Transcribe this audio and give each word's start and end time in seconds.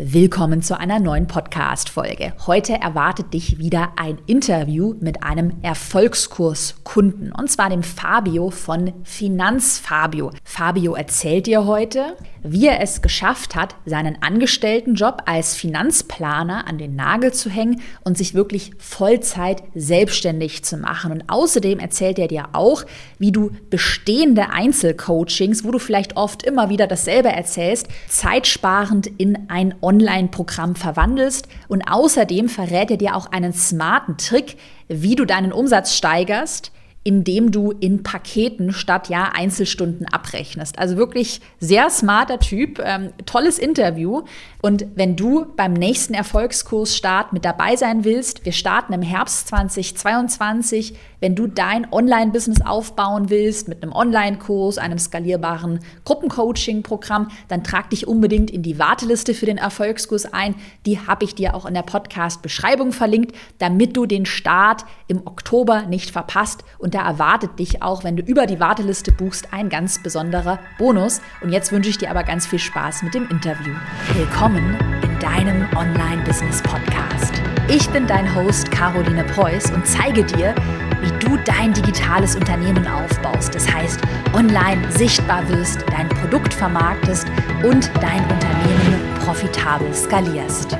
Willkommen 0.00 0.62
zu 0.62 0.78
einer 0.78 1.00
neuen 1.00 1.26
Podcast-Folge. 1.26 2.32
Heute 2.46 2.74
erwartet 2.74 3.34
dich 3.34 3.58
wieder 3.58 3.94
ein 3.96 4.18
Interview 4.26 4.94
mit 5.00 5.24
einem 5.24 5.54
Erfolgskurskunden 5.62 7.32
und 7.32 7.50
zwar 7.50 7.68
dem 7.68 7.82
Fabio 7.82 8.50
von 8.50 8.92
Finanzfabio. 9.02 10.30
Fabio 10.44 10.94
erzählt 10.94 11.48
dir 11.48 11.66
heute, 11.66 12.16
wie 12.42 12.66
er 12.66 12.80
es 12.80 13.02
geschafft 13.02 13.54
hat, 13.54 13.74
seinen 13.84 14.22
Angestelltenjob 14.22 15.22
als 15.26 15.56
Finanzplaner 15.56 16.66
an 16.66 16.78
den 16.78 16.96
Nagel 16.96 17.32
zu 17.32 17.50
hängen 17.50 17.80
und 18.04 18.16
sich 18.16 18.34
wirklich 18.34 18.72
Vollzeit 18.78 19.62
selbstständig 19.74 20.64
zu 20.64 20.76
machen. 20.76 21.12
Und 21.12 21.24
außerdem 21.28 21.78
erzählt 21.78 22.18
er 22.18 22.28
dir 22.28 22.50
auch, 22.52 22.84
wie 23.18 23.32
du 23.32 23.50
bestehende 23.70 24.50
Einzelcoachings, 24.50 25.64
wo 25.64 25.70
du 25.70 25.78
vielleicht 25.78 26.16
oft 26.16 26.42
immer 26.42 26.70
wieder 26.70 26.86
dasselbe 26.86 27.28
erzählst, 27.28 27.88
zeitsparend 28.08 29.06
in 29.06 29.48
ein 29.48 29.74
Online-Programm 29.82 30.74
verwandelst. 30.74 31.48
Und 31.68 31.82
außerdem 31.82 32.48
verrät 32.48 32.90
er 32.90 32.96
dir 32.96 33.16
auch 33.16 33.30
einen 33.32 33.52
smarten 33.52 34.16
Trick, 34.16 34.56
wie 34.88 35.16
du 35.16 35.24
deinen 35.24 35.52
Umsatz 35.52 35.94
steigerst, 35.94 36.72
indem 37.08 37.50
du 37.50 37.72
in 37.72 38.02
Paketen 38.02 38.74
statt 38.74 39.08
ja 39.08 39.30
Einzelstunden 39.34 40.06
abrechnest. 40.06 40.78
Also 40.78 40.98
wirklich 40.98 41.40
sehr 41.58 41.88
smarter 41.88 42.38
Typ, 42.38 42.82
ähm, 42.84 43.14
tolles 43.24 43.58
Interview. 43.58 44.24
Und 44.60 44.84
wenn 44.94 45.16
du 45.16 45.46
beim 45.56 45.72
nächsten 45.72 46.12
Erfolgskursstart 46.12 47.32
mit 47.32 47.46
dabei 47.46 47.76
sein 47.76 48.04
willst, 48.04 48.44
wir 48.44 48.52
starten 48.52 48.92
im 48.92 49.00
Herbst 49.00 49.48
2022, 49.48 50.96
wenn 51.20 51.34
du 51.34 51.46
dein 51.46 51.90
Online-Business 51.90 52.60
aufbauen 52.60 53.30
willst 53.30 53.68
mit 53.68 53.82
einem 53.82 53.92
Online-Kurs, 53.92 54.78
einem 54.78 54.98
skalierbaren 54.98 55.80
Gruppencoaching-Programm, 56.04 57.30
dann 57.48 57.64
trag 57.64 57.90
dich 57.90 58.06
unbedingt 58.06 58.50
in 58.50 58.62
die 58.62 58.78
Warteliste 58.78 59.32
für 59.32 59.46
den 59.46 59.58
Erfolgskurs 59.58 60.32
ein. 60.32 60.54
Die 60.86 61.00
habe 61.00 61.24
ich 61.24 61.34
dir 61.34 61.54
auch 61.54 61.64
in 61.64 61.74
der 61.74 61.82
Podcast-Beschreibung 61.82 62.92
verlinkt, 62.92 63.34
damit 63.58 63.96
du 63.96 64.06
den 64.06 64.26
Start 64.26 64.84
im 65.06 65.26
Oktober 65.26 65.82
nicht 65.82 66.10
verpasst. 66.10 66.64
Und 66.78 66.94
da 66.98 67.06
erwartet 67.06 67.60
dich 67.60 67.80
auch, 67.80 68.02
wenn 68.02 68.16
du 68.16 68.24
über 68.24 68.46
die 68.46 68.58
Warteliste 68.58 69.12
buchst, 69.12 69.52
ein 69.52 69.68
ganz 69.68 70.02
besonderer 70.02 70.58
Bonus. 70.78 71.20
Und 71.40 71.50
jetzt 71.50 71.70
wünsche 71.70 71.90
ich 71.90 71.98
dir 71.98 72.10
aber 72.10 72.24
ganz 72.24 72.44
viel 72.44 72.58
Spaß 72.58 73.04
mit 73.04 73.14
dem 73.14 73.28
Interview. 73.28 73.72
Willkommen 74.14 74.76
in 75.04 75.18
deinem 75.20 75.64
Online-Business-Podcast. 75.76 77.40
Ich 77.68 77.88
bin 77.90 78.08
dein 78.08 78.34
Host 78.34 78.72
Caroline 78.72 79.22
Preuß 79.22 79.70
und 79.70 79.86
zeige 79.86 80.24
dir, 80.24 80.56
wie 81.00 81.24
du 81.24 81.36
dein 81.44 81.72
digitales 81.72 82.34
Unternehmen 82.34 82.84
aufbaust. 82.88 83.54
Das 83.54 83.72
heißt, 83.72 84.00
online 84.34 84.90
sichtbar 84.90 85.48
wirst, 85.48 85.84
dein 85.92 86.08
Produkt 86.08 86.52
vermarktest 86.52 87.28
und 87.62 87.92
dein 88.00 88.22
Unternehmen 88.22 89.14
profitabel 89.24 89.94
skalierst. 89.94 90.76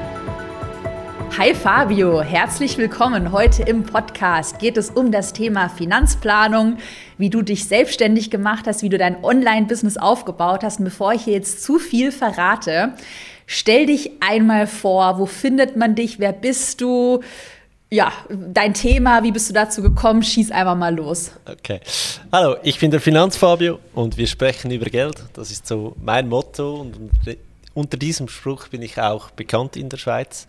Hi 1.36 1.54
Fabio, 1.54 2.22
herzlich 2.22 2.78
willkommen. 2.78 3.32
Heute 3.32 3.62
im 3.62 3.84
Podcast 3.84 4.58
geht 4.58 4.76
es 4.76 4.90
um 4.90 5.12
das 5.12 5.32
Thema 5.32 5.68
Finanzplanung, 5.68 6.78
wie 7.18 7.30
du 7.30 7.42
dich 7.42 7.66
selbstständig 7.66 8.30
gemacht 8.30 8.66
hast, 8.66 8.82
wie 8.82 8.88
du 8.88 8.98
dein 8.98 9.22
Online-Business 9.22 9.96
aufgebaut 9.96 10.62
hast. 10.62 10.78
Und 10.78 10.86
bevor 10.86 11.12
ich 11.12 11.22
hier 11.24 11.34
jetzt 11.34 11.62
zu 11.62 11.78
viel 11.78 12.12
verrate, 12.12 12.94
Stell 13.50 13.86
dich 13.86 14.10
einmal 14.20 14.66
vor, 14.66 15.18
wo 15.18 15.24
findet 15.24 15.74
man 15.74 15.94
dich, 15.94 16.18
wer 16.18 16.34
bist 16.34 16.82
du? 16.82 17.22
Ja, 17.90 18.12
dein 18.28 18.74
Thema, 18.74 19.22
wie 19.22 19.32
bist 19.32 19.48
du 19.48 19.54
dazu 19.54 19.80
gekommen? 19.80 20.22
Schieß 20.22 20.50
einfach 20.50 20.76
mal 20.76 20.94
los. 20.94 21.32
Okay. 21.50 21.80
Hallo, 22.30 22.56
ich 22.62 22.78
bin 22.78 22.90
der 22.90 23.00
Finanzfabio 23.00 23.78
und 23.94 24.18
wir 24.18 24.26
sprechen 24.26 24.70
über 24.70 24.84
Geld. 24.90 25.24
Das 25.32 25.50
ist 25.50 25.66
so 25.66 25.96
mein 26.02 26.28
Motto 26.28 26.82
und 26.82 27.10
unter 27.72 27.96
diesem 27.96 28.28
Spruch 28.28 28.68
bin 28.68 28.82
ich 28.82 29.00
auch 29.00 29.30
bekannt 29.30 29.76
in 29.78 29.88
der 29.88 29.96
Schweiz. 29.96 30.46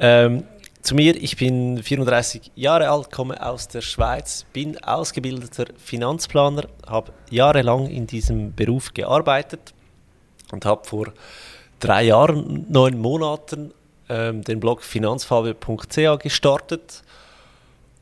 Ähm, 0.00 0.44
zu 0.80 0.94
mir, 0.94 1.14
ich 1.14 1.36
bin 1.36 1.82
34 1.82 2.52
Jahre 2.54 2.88
alt, 2.88 3.12
komme 3.12 3.44
aus 3.46 3.68
der 3.68 3.82
Schweiz, 3.82 4.46
bin 4.54 4.82
ausgebildeter 4.82 5.66
Finanzplaner, 5.76 6.64
habe 6.86 7.12
jahrelang 7.28 7.86
in 7.86 8.06
diesem 8.06 8.54
Beruf 8.54 8.94
gearbeitet 8.94 9.74
und 10.52 10.64
habe 10.64 10.86
vor 10.86 11.12
drei 11.80 12.04
Jahren, 12.04 12.64
neun 12.70 12.98
Monaten 12.98 13.72
ähm, 14.08 14.42
den 14.42 14.58
Blog 14.58 14.82
finanzfabio.ch 14.82 16.18
gestartet, 16.18 17.02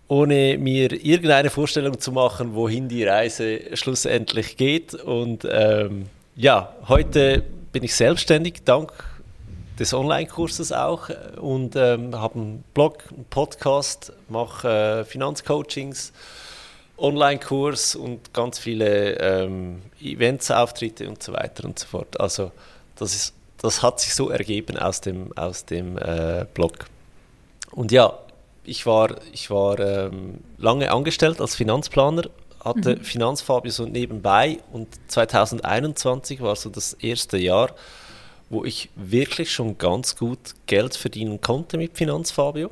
ohne 0.06 0.56
mir 0.56 0.92
irgendeine 1.04 1.50
Vorstellung 1.50 1.98
zu 1.98 2.12
machen, 2.12 2.54
wohin 2.54 2.88
die 2.88 3.04
Reise 3.04 3.76
schlussendlich 3.76 4.56
geht. 4.56 4.94
Und 4.94 5.46
ähm, 5.50 6.06
ja, 6.36 6.74
heute 6.86 7.42
bin 7.72 7.82
ich 7.82 7.96
selbstständig, 7.96 8.62
dank 8.64 8.92
des 9.78 9.94
Online-Kurses 9.94 10.72
auch 10.72 11.08
und 11.40 11.76
ähm, 11.76 12.14
habe 12.18 12.34
einen 12.34 12.64
Blog, 12.74 13.04
einen 13.10 13.24
Podcast, 13.26 14.12
mache 14.28 14.68
äh, 14.68 15.04
Finanzcoachings, 15.04 16.12
Online-Kurs 16.96 17.94
und 17.94 18.34
ganz 18.34 18.58
viele 18.58 19.18
ähm, 19.20 19.82
Events, 20.00 20.50
Auftritte 20.50 21.08
und 21.08 21.22
so 21.22 21.32
weiter 21.32 21.64
und 21.64 21.78
so 21.78 21.86
fort. 21.86 22.18
Also 22.20 22.50
das 22.96 23.14
ist 23.14 23.34
das 23.58 23.82
hat 23.82 24.00
sich 24.00 24.14
so 24.14 24.30
ergeben 24.30 24.78
aus 24.78 25.00
dem, 25.00 25.36
aus 25.36 25.64
dem 25.64 25.98
äh, 25.98 26.46
Blog. 26.54 26.86
Und 27.72 27.92
ja, 27.92 28.18
ich 28.64 28.86
war, 28.86 29.16
ich 29.32 29.50
war 29.50 29.78
ähm, 29.78 30.38
lange 30.56 30.90
angestellt 30.90 31.40
als 31.40 31.56
Finanzplaner, 31.56 32.22
hatte 32.62 32.96
mhm. 32.96 33.04
Finanzfabio 33.04 33.70
so 33.70 33.84
nebenbei 33.84 34.58
und 34.72 34.88
2021 35.08 36.40
war 36.40 36.56
so 36.56 36.70
das 36.70 36.94
erste 36.94 37.38
Jahr, 37.38 37.70
wo 38.50 38.64
ich 38.64 38.88
wirklich 38.96 39.52
schon 39.52 39.78
ganz 39.78 40.16
gut 40.16 40.38
Geld 40.66 40.96
verdienen 40.96 41.40
konnte 41.40 41.76
mit 41.76 41.96
Finanzfabio. 41.96 42.70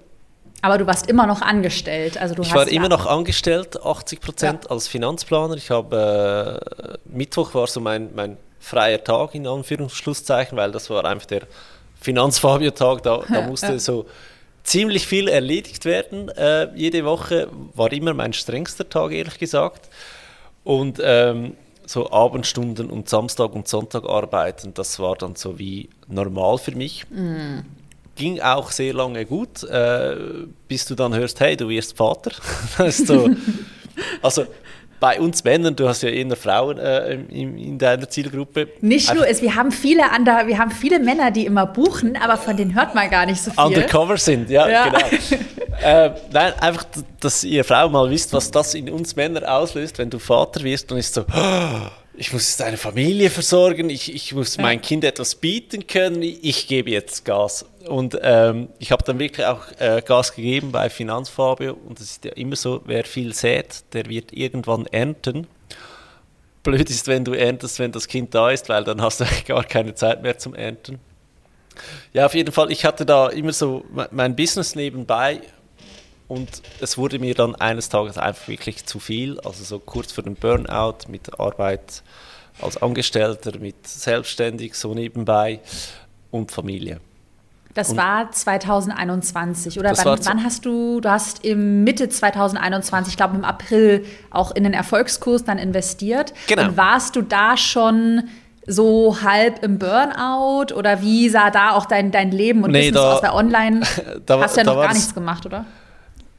Aber 0.62 0.78
du 0.78 0.86
warst 0.86 1.08
immer 1.08 1.26
noch 1.26 1.42
angestellt. 1.42 2.18
Also 2.18 2.34
du 2.34 2.42
ich 2.42 2.54
war 2.54 2.66
immer 2.66 2.88
noch 2.88 3.06
angestellt, 3.06 3.80
80 3.82 4.20
Prozent 4.20 4.64
ja. 4.64 4.70
als 4.70 4.88
Finanzplaner. 4.88 5.54
Ich 5.54 5.70
habe 5.70 6.60
äh, 6.92 6.98
Mittwoch 7.04 7.54
war 7.54 7.66
so 7.66 7.80
mein, 7.80 8.14
mein 8.14 8.36
freier 8.58 9.02
Tag 9.04 9.34
in 9.34 9.46
Anführungsschlusszeichen, 9.46 10.56
weil 10.56 10.72
das 10.72 10.90
war 10.90 11.04
einfach 11.04 11.26
der 11.26 11.42
Finanzfabio-Tag, 12.00 13.02
da, 13.02 13.22
da 13.28 13.42
musste 13.46 13.72
ja. 13.72 13.78
so 13.78 14.06
ziemlich 14.64 15.06
viel 15.06 15.28
erledigt 15.28 15.84
werden. 15.84 16.30
Äh, 16.30 16.74
jede 16.74 17.04
Woche 17.04 17.48
war 17.74 17.92
immer 17.92 18.14
mein 18.14 18.32
strengster 18.32 18.88
Tag, 18.88 19.12
ehrlich 19.12 19.38
gesagt. 19.38 19.88
Und 20.64 21.00
ähm, 21.02 21.54
so 21.86 22.10
Abendstunden 22.10 22.90
und 22.90 23.08
Samstag 23.08 23.54
und 23.54 23.68
Sonntag 23.68 24.04
arbeiten, 24.04 24.74
das 24.74 24.98
war 24.98 25.16
dann 25.16 25.36
so 25.36 25.58
wie 25.58 25.88
normal 26.08 26.58
für 26.58 26.72
mich. 26.72 27.08
Mm. 27.10 27.60
Ging 28.16 28.40
auch 28.40 28.70
sehr 28.70 28.92
lange 28.94 29.24
gut, 29.26 29.62
äh, 29.64 30.16
bis 30.68 30.86
du 30.86 30.94
dann 30.94 31.14
hörst, 31.14 31.40
hey, 31.40 31.56
du 31.56 31.68
wirst 31.68 31.96
Vater. 31.96 32.32
so, 32.90 33.30
also 34.22 34.46
bei 35.00 35.20
uns 35.20 35.44
Männern, 35.44 35.76
du 35.76 35.88
hast 35.88 36.02
ja 36.02 36.08
eher 36.08 36.36
Frauen 36.36 36.78
äh, 36.78 37.14
in, 37.14 37.58
in, 37.58 37.78
deiner 37.78 38.08
Zielgruppe. 38.08 38.68
Nicht 38.80 39.14
nur, 39.14 39.26
es, 39.28 39.42
wir 39.42 39.54
haben 39.54 39.72
viele 39.72 40.10
andere, 40.10 40.46
wir 40.46 40.58
haben 40.58 40.70
viele 40.70 40.98
Männer, 40.98 41.30
die 41.30 41.46
immer 41.46 41.66
buchen, 41.66 42.16
aber 42.16 42.36
von 42.36 42.56
denen 42.56 42.74
hört 42.74 42.94
man 42.94 43.10
gar 43.10 43.26
nicht 43.26 43.40
so 43.40 43.50
viel. 43.50 43.62
Undercover 43.62 44.16
sind, 44.16 44.50
ja, 44.50 44.68
ja. 44.68 44.88
genau. 44.88 45.06
äh, 45.82 46.10
nein, 46.32 46.52
einfach, 46.60 46.84
dass 47.20 47.44
ihr 47.44 47.64
Frau 47.64 47.88
mal 47.88 48.10
wisst, 48.10 48.32
was 48.32 48.50
das 48.50 48.74
in 48.74 48.90
uns 48.90 49.16
Männern 49.16 49.44
auslöst, 49.44 49.98
wenn 49.98 50.10
du 50.10 50.18
Vater 50.18 50.62
wirst 50.62 50.90
und 50.92 50.98
ist 50.98 51.14
so, 51.14 51.22
oh, 51.22 51.88
ich 52.16 52.32
muss 52.32 52.48
jetzt 52.48 52.62
eine 52.62 52.76
Familie 52.76 53.30
versorgen, 53.30 53.90
ich, 53.90 54.14
ich 54.14 54.34
muss 54.34 54.56
ja. 54.56 54.62
mein 54.62 54.80
Kind 54.80 55.04
etwas 55.04 55.34
bieten 55.34 55.86
können, 55.86 56.22
ich 56.22 56.66
gebe 56.66 56.90
jetzt 56.90 57.24
Gas. 57.24 57.66
Und 57.86 58.18
ähm, 58.20 58.68
ich 58.78 58.90
habe 58.90 59.04
dann 59.04 59.18
wirklich 59.18 59.46
auch 59.46 59.62
äh, 59.78 60.02
Gas 60.04 60.34
gegeben 60.34 60.72
bei 60.72 60.90
Finanzfabio 60.90 61.74
und 61.74 62.00
es 62.00 62.12
ist 62.12 62.24
ja 62.24 62.32
immer 62.32 62.56
so, 62.56 62.82
wer 62.84 63.04
viel 63.04 63.32
sät, 63.32 63.84
der 63.92 64.06
wird 64.06 64.32
irgendwann 64.32 64.86
ernten. 64.86 65.46
Blöd 66.64 66.90
ist, 66.90 67.06
wenn 67.06 67.24
du 67.24 67.32
erntest, 67.32 67.78
wenn 67.78 67.92
das 67.92 68.08
Kind 68.08 68.34
da 68.34 68.50
ist, 68.50 68.68
weil 68.68 68.82
dann 68.82 69.00
hast 69.00 69.20
du 69.20 69.24
gar 69.46 69.62
keine 69.62 69.94
Zeit 69.94 70.22
mehr 70.22 70.36
zum 70.36 70.54
Ernten. 70.54 70.98
Ja, 72.12 72.26
auf 72.26 72.34
jeden 72.34 72.52
Fall, 72.52 72.72
ich 72.72 72.84
hatte 72.84 73.06
da 73.06 73.28
immer 73.28 73.52
so 73.52 73.84
mein 74.10 74.34
Business 74.34 74.74
nebenbei 74.74 75.42
und 76.26 76.62
es 76.80 76.98
wurde 76.98 77.20
mir 77.20 77.34
dann 77.34 77.54
eines 77.54 77.88
Tages 77.88 78.18
einfach 78.18 78.48
wirklich 78.48 78.84
zu 78.86 78.98
viel, 78.98 79.38
also 79.40 79.62
so 79.62 79.78
kurz 79.78 80.10
vor 80.10 80.24
dem 80.24 80.34
Burnout 80.34 81.06
mit 81.08 81.38
Arbeit 81.38 82.02
als 82.60 82.78
Angestellter, 82.78 83.58
mit 83.58 83.86
selbstständig 83.86 84.74
so 84.74 84.94
nebenbei 84.94 85.60
und 86.30 86.50
Familie. 86.50 87.00
Das 87.76 87.90
und 87.90 87.98
war 87.98 88.32
2021 88.32 89.78
oder 89.78 89.92
wann, 89.98 90.18
wann, 90.24 90.42
hast 90.42 90.64
du, 90.64 91.02
du 91.02 91.10
hast 91.10 91.44
im 91.44 91.84
Mitte 91.84 92.08
2021, 92.08 93.12
ich 93.12 93.16
glaube 93.18 93.36
im 93.36 93.44
April 93.44 94.06
auch 94.30 94.50
in 94.52 94.64
den 94.64 94.72
Erfolgskurs 94.72 95.44
dann 95.44 95.58
investiert. 95.58 96.32
Genau. 96.46 96.68
Und 96.68 96.78
warst 96.78 97.16
du 97.16 97.20
da 97.20 97.58
schon 97.58 98.30
so 98.66 99.18
halb 99.22 99.62
im 99.62 99.78
Burnout 99.78 100.74
oder 100.74 101.02
wie 101.02 101.28
sah 101.28 101.50
da 101.50 101.72
auch 101.72 101.84
dein, 101.84 102.10
dein 102.10 102.30
Leben 102.30 102.64
und 102.64 102.70
nee, 102.70 102.90
Business 102.90 103.02
da, 103.02 103.12
aus 103.12 103.20
der 103.20 103.34
Online? 103.34 103.80
Da, 104.24 104.40
hast 104.40 104.56
du 104.56 104.60
ja 104.62 104.64
noch 104.64 104.80
gar 104.80 104.94
nichts 104.94 105.14
gemacht, 105.14 105.44
oder? 105.44 105.66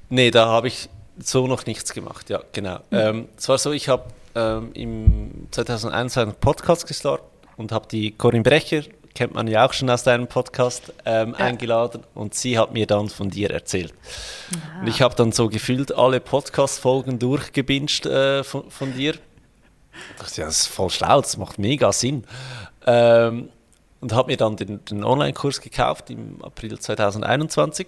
Nee, 0.10 0.32
da 0.32 0.48
habe 0.48 0.70
ich 0.70 0.90
so 1.20 1.46
noch 1.46 1.68
nichts 1.68 1.94
gemacht, 1.94 2.32
ja, 2.32 2.42
genau. 2.52 2.80
Mhm. 2.90 2.98
Ähm, 2.98 3.28
es 3.38 3.48
war 3.48 3.60
so, 3.60 3.74
ich 3.74 3.90
habe 3.90 4.06
ähm, 4.34 4.72
im 4.74 5.48
2001 5.52 6.18
einen 6.18 6.34
Podcast 6.34 6.88
gestartet 6.88 7.28
und 7.58 7.72
habe 7.72 7.88
die 7.92 8.12
Corinne 8.18 8.42
Brecher 8.42 8.82
kennt 9.18 9.34
man 9.34 9.48
ja 9.48 9.66
auch 9.66 9.74
schon 9.74 9.90
aus 9.90 10.04
deinem 10.04 10.28
Podcast, 10.28 10.94
ähm, 11.04 11.36
ja. 11.38 11.46
eingeladen 11.46 12.04
und 12.14 12.36
sie 12.36 12.60
hat 12.60 12.72
mir 12.72 12.86
dann 12.86 13.10
von 13.10 13.32
dir 13.32 13.50
erzählt. 13.50 13.92
Aha. 14.52 14.82
Und 14.82 14.88
ich 14.88 15.02
habe 15.02 15.16
dann 15.16 15.32
so 15.32 15.50
gefühlt 15.50 15.92
alle 15.92 16.20
Podcast-Folgen 16.20 17.18
durchgebinged 17.18 18.06
äh, 18.06 18.44
von, 18.44 18.70
von, 18.70 18.94
dir. 18.94 19.16
Ich 19.16 20.20
dachte, 20.20 20.42
ja, 20.42 20.46
das 20.46 20.60
ist 20.60 20.68
voll 20.68 20.92
schlau, 20.92 21.20
das 21.20 21.36
macht 21.38 21.58
mega 21.58 21.92
Sinn. 21.92 22.26
Ähm, 22.86 23.50
und 24.02 24.14
habe 24.14 24.30
mir 24.30 24.38
dann 24.38 24.56
den, 24.56 24.86
den 24.86 25.04
Online-Kurs 25.04 25.62
gekauft 25.62 26.12
im 26.12 26.40
April 26.44 26.78
2021. 26.78 27.88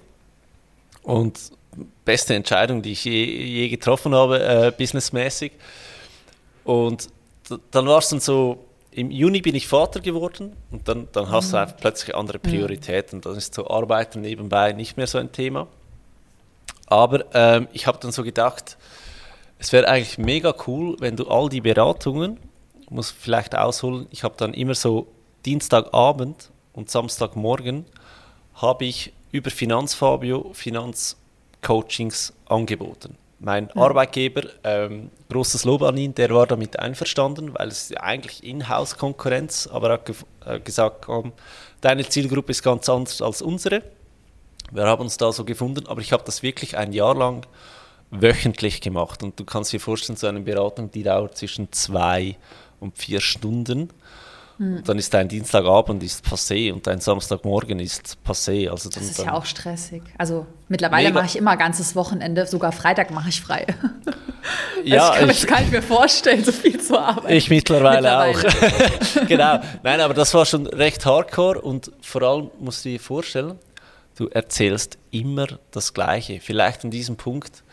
Und 1.04 1.40
beste 2.06 2.34
Entscheidung, 2.34 2.82
die 2.82 2.94
ich 2.94 3.06
je, 3.06 3.24
je 3.24 3.70
getroffen 3.70 4.16
habe, 4.16 4.44
äh, 4.44 4.72
businessmäßig. 4.76 5.52
Und 6.64 7.10
dann 7.70 7.86
war 7.86 8.00
es 8.00 8.10
dann 8.10 8.20
so, 8.20 8.66
im 9.00 9.12
Juni 9.12 9.42
bin 9.42 9.56
ich 9.56 9.68
Vater 9.68 10.02
geworden 10.02 10.58
und 10.72 10.88
dann, 10.90 11.08
dann 11.14 11.30
hast 11.30 11.54
du 11.54 11.58
einfach 11.58 11.78
plötzlich 11.78 12.16
andere 12.16 12.38
Prioritäten. 12.38 13.22
Dann 13.22 13.36
ist 13.36 13.54
so 13.54 13.70
Arbeiten 13.70 14.20
nebenbei 14.22 14.74
nicht 14.74 14.98
mehr 14.98 15.08
so 15.08 15.18
ein 15.18 15.32
Thema. 15.32 15.68
Aber 16.88 17.24
ähm, 17.34 17.70
ich 17.72 17.88
habe 17.88 17.98
dann 18.02 18.12
so 18.12 18.24
gedacht, 18.24 18.78
es 19.58 19.72
wäre 19.72 19.88
eigentlich 19.88 20.18
mega 20.18 20.54
cool, 20.68 20.98
wenn 21.00 21.16
du 21.16 21.28
all 21.28 21.48
die 21.48 21.62
Beratungen, 21.62 22.40
muss 22.90 23.12
vielleicht 23.12 23.56
ausholen, 23.56 24.08
ich 24.10 24.24
habe 24.24 24.36
dann 24.38 24.54
immer 24.54 24.76
so 24.76 25.08
Dienstagabend 25.46 26.50
und 26.74 26.90
Samstagmorgen 26.90 27.86
habe 28.56 28.86
ich 28.86 29.14
über 29.32 29.50
Finanzfabio 29.50 30.52
Finanzcoachings 30.54 32.34
angeboten. 32.48 33.16
Mein 33.40 33.70
ja. 33.74 33.82
Arbeitgeber, 33.82 34.44
ähm, 34.64 35.12
großes 35.30 35.64
Lob 35.64 35.82
an 35.84 35.98
ihn, 35.98 36.14
der 36.14 36.30
war 36.32 36.46
damit 36.46 36.78
einverstanden, 36.78 37.54
weil 37.54 37.70
es 37.70 37.94
eigentlich 37.96 38.44
Inhouse-Konkurrenz, 38.44 39.68
aber 39.72 39.90
er 39.90 39.94
hat 39.94 40.12
äh, 40.46 40.60
gesagt, 40.60 41.06
komm, 41.06 41.32
deine 41.80 42.08
Zielgruppe 42.08 42.52
ist 42.52 42.64
ganz 42.64 42.90
anders 42.90 43.22
als 43.22 43.42
unsere. 43.42 43.82
Wir 44.72 44.86
haben 44.86 45.02
uns 45.02 45.18
da 45.18 45.32
so 45.32 45.46
gefunden, 45.46 45.88
aber 45.88 46.02
ich 46.02 46.12
habe 46.12 46.24
das 46.26 46.44
wirklich 46.44 46.78
ein 46.78 46.92
Jahr 46.92 47.16
lang 47.16 47.46
wöchentlich 48.12 48.82
gemacht. 48.82 49.24
Und 49.24 49.40
du 49.40 49.46
kannst 49.46 49.72
dir 49.74 49.80
vorstellen, 49.80 50.18
so 50.18 50.28
eine 50.28 50.42
Beratung, 50.42 50.92
die 50.92 51.04
dauert 51.04 51.38
zwischen 51.38 51.72
zwei 51.72 52.36
und 52.80 52.98
vier 52.98 53.22
Stunden. 53.22 53.90
Hm. 54.60 54.84
Dann 54.84 55.00
ist 55.00 55.14
dein 55.14 55.30
Dienstagabend 55.30 56.04
ist 56.04 56.26
passé 56.26 56.74
und 56.74 56.86
dein 56.86 57.00
Samstagmorgen 57.00 57.80
ist 57.80 58.18
passé. 58.28 58.70
Also 58.70 58.90
das 58.90 59.04
ist 59.04 59.20
ja 59.20 59.34
auch 59.34 59.46
stressig. 59.46 60.04
Also 60.18 60.46
mittlerweile 60.68 61.14
mache 61.14 61.28
ich 61.28 61.38
immer 61.38 61.56
ganzes 61.56 61.96
Wochenende, 61.96 62.46
sogar 62.46 62.74
Freitag 62.74 63.10
mache 63.12 63.30
ich 63.30 63.40
frei. 63.40 63.66
ja, 64.84 65.12
also 65.12 65.32
ich 65.32 65.48
kann, 65.48 65.64
ich, 65.64 65.72
mir 65.72 65.82
vorstellen, 65.82 66.44
so 66.44 66.52
viel 66.52 66.78
zu 66.78 67.00
arbeiten. 67.00 67.34
Ich 67.34 67.50
mittlerweile, 67.50 68.02
mittlerweile. 68.02 69.24
auch. 69.24 69.28
genau. 69.28 69.60
Nein, 69.82 70.02
aber 70.02 70.14
das 70.14 70.34
war 70.34 70.46
schon 70.46 70.68
recht 70.68 71.06
hardcore 71.06 71.62
und 71.62 71.94
vor 72.02 72.22
allem 72.24 72.52
musst 72.60 72.84
du 72.84 72.90
dir 72.90 73.00
vorstellen, 73.00 73.58
du 74.18 74.28
erzählst 74.28 74.98
immer 75.12 75.48
das 75.72 75.94
Gleiche. 75.94 76.42
Vielleicht 76.42 76.84
an 76.84 76.92
diesem 76.92 77.16
Punkt 77.16 77.64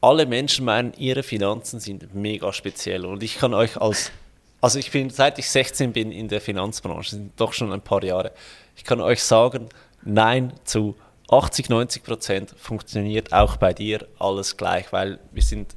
alle 0.00 0.26
Menschen 0.26 0.64
meinen, 0.64 0.92
ihre 0.96 1.24
Finanzen 1.24 1.80
sind 1.80 2.14
mega 2.14 2.52
speziell. 2.52 3.04
Und 3.04 3.24
ich 3.24 3.38
kann 3.38 3.52
euch 3.52 3.76
als 3.78 4.12
also 4.60 4.78
ich 4.78 4.90
bin, 4.90 5.10
seit 5.10 5.38
ich 5.38 5.50
16 5.50 5.92
bin 5.92 6.10
in 6.10 6.28
der 6.28 6.40
Finanzbranche, 6.40 7.10
sind 7.10 7.32
doch 7.40 7.52
schon 7.52 7.72
ein 7.72 7.82
paar 7.82 8.02
Jahre, 8.02 8.32
ich 8.76 8.84
kann 8.84 9.00
euch 9.00 9.22
sagen, 9.22 9.68
nein 10.02 10.52
zu 10.64 10.96
80, 11.28 11.68
90 11.68 12.02
Prozent 12.04 12.54
funktioniert 12.56 13.32
auch 13.32 13.56
bei 13.56 13.72
dir 13.72 14.06
alles 14.18 14.56
gleich, 14.56 14.92
weil 14.92 15.18
wir 15.32 15.42
sind 15.42 15.74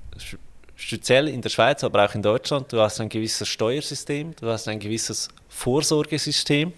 speziell 0.76 1.28
in 1.28 1.42
der 1.42 1.50
Schweiz, 1.50 1.84
aber 1.84 2.06
auch 2.06 2.16
in 2.16 2.22
Deutschland, 2.22 2.72
du 2.72 2.80
hast 2.80 3.02
ein 3.02 3.10
gewisses 3.10 3.48
Steuersystem, 3.48 4.36
du 4.36 4.48
hast 4.48 4.68
ein 4.68 4.80
gewisses 4.80 5.30
Vorsorgesystem 5.50 6.74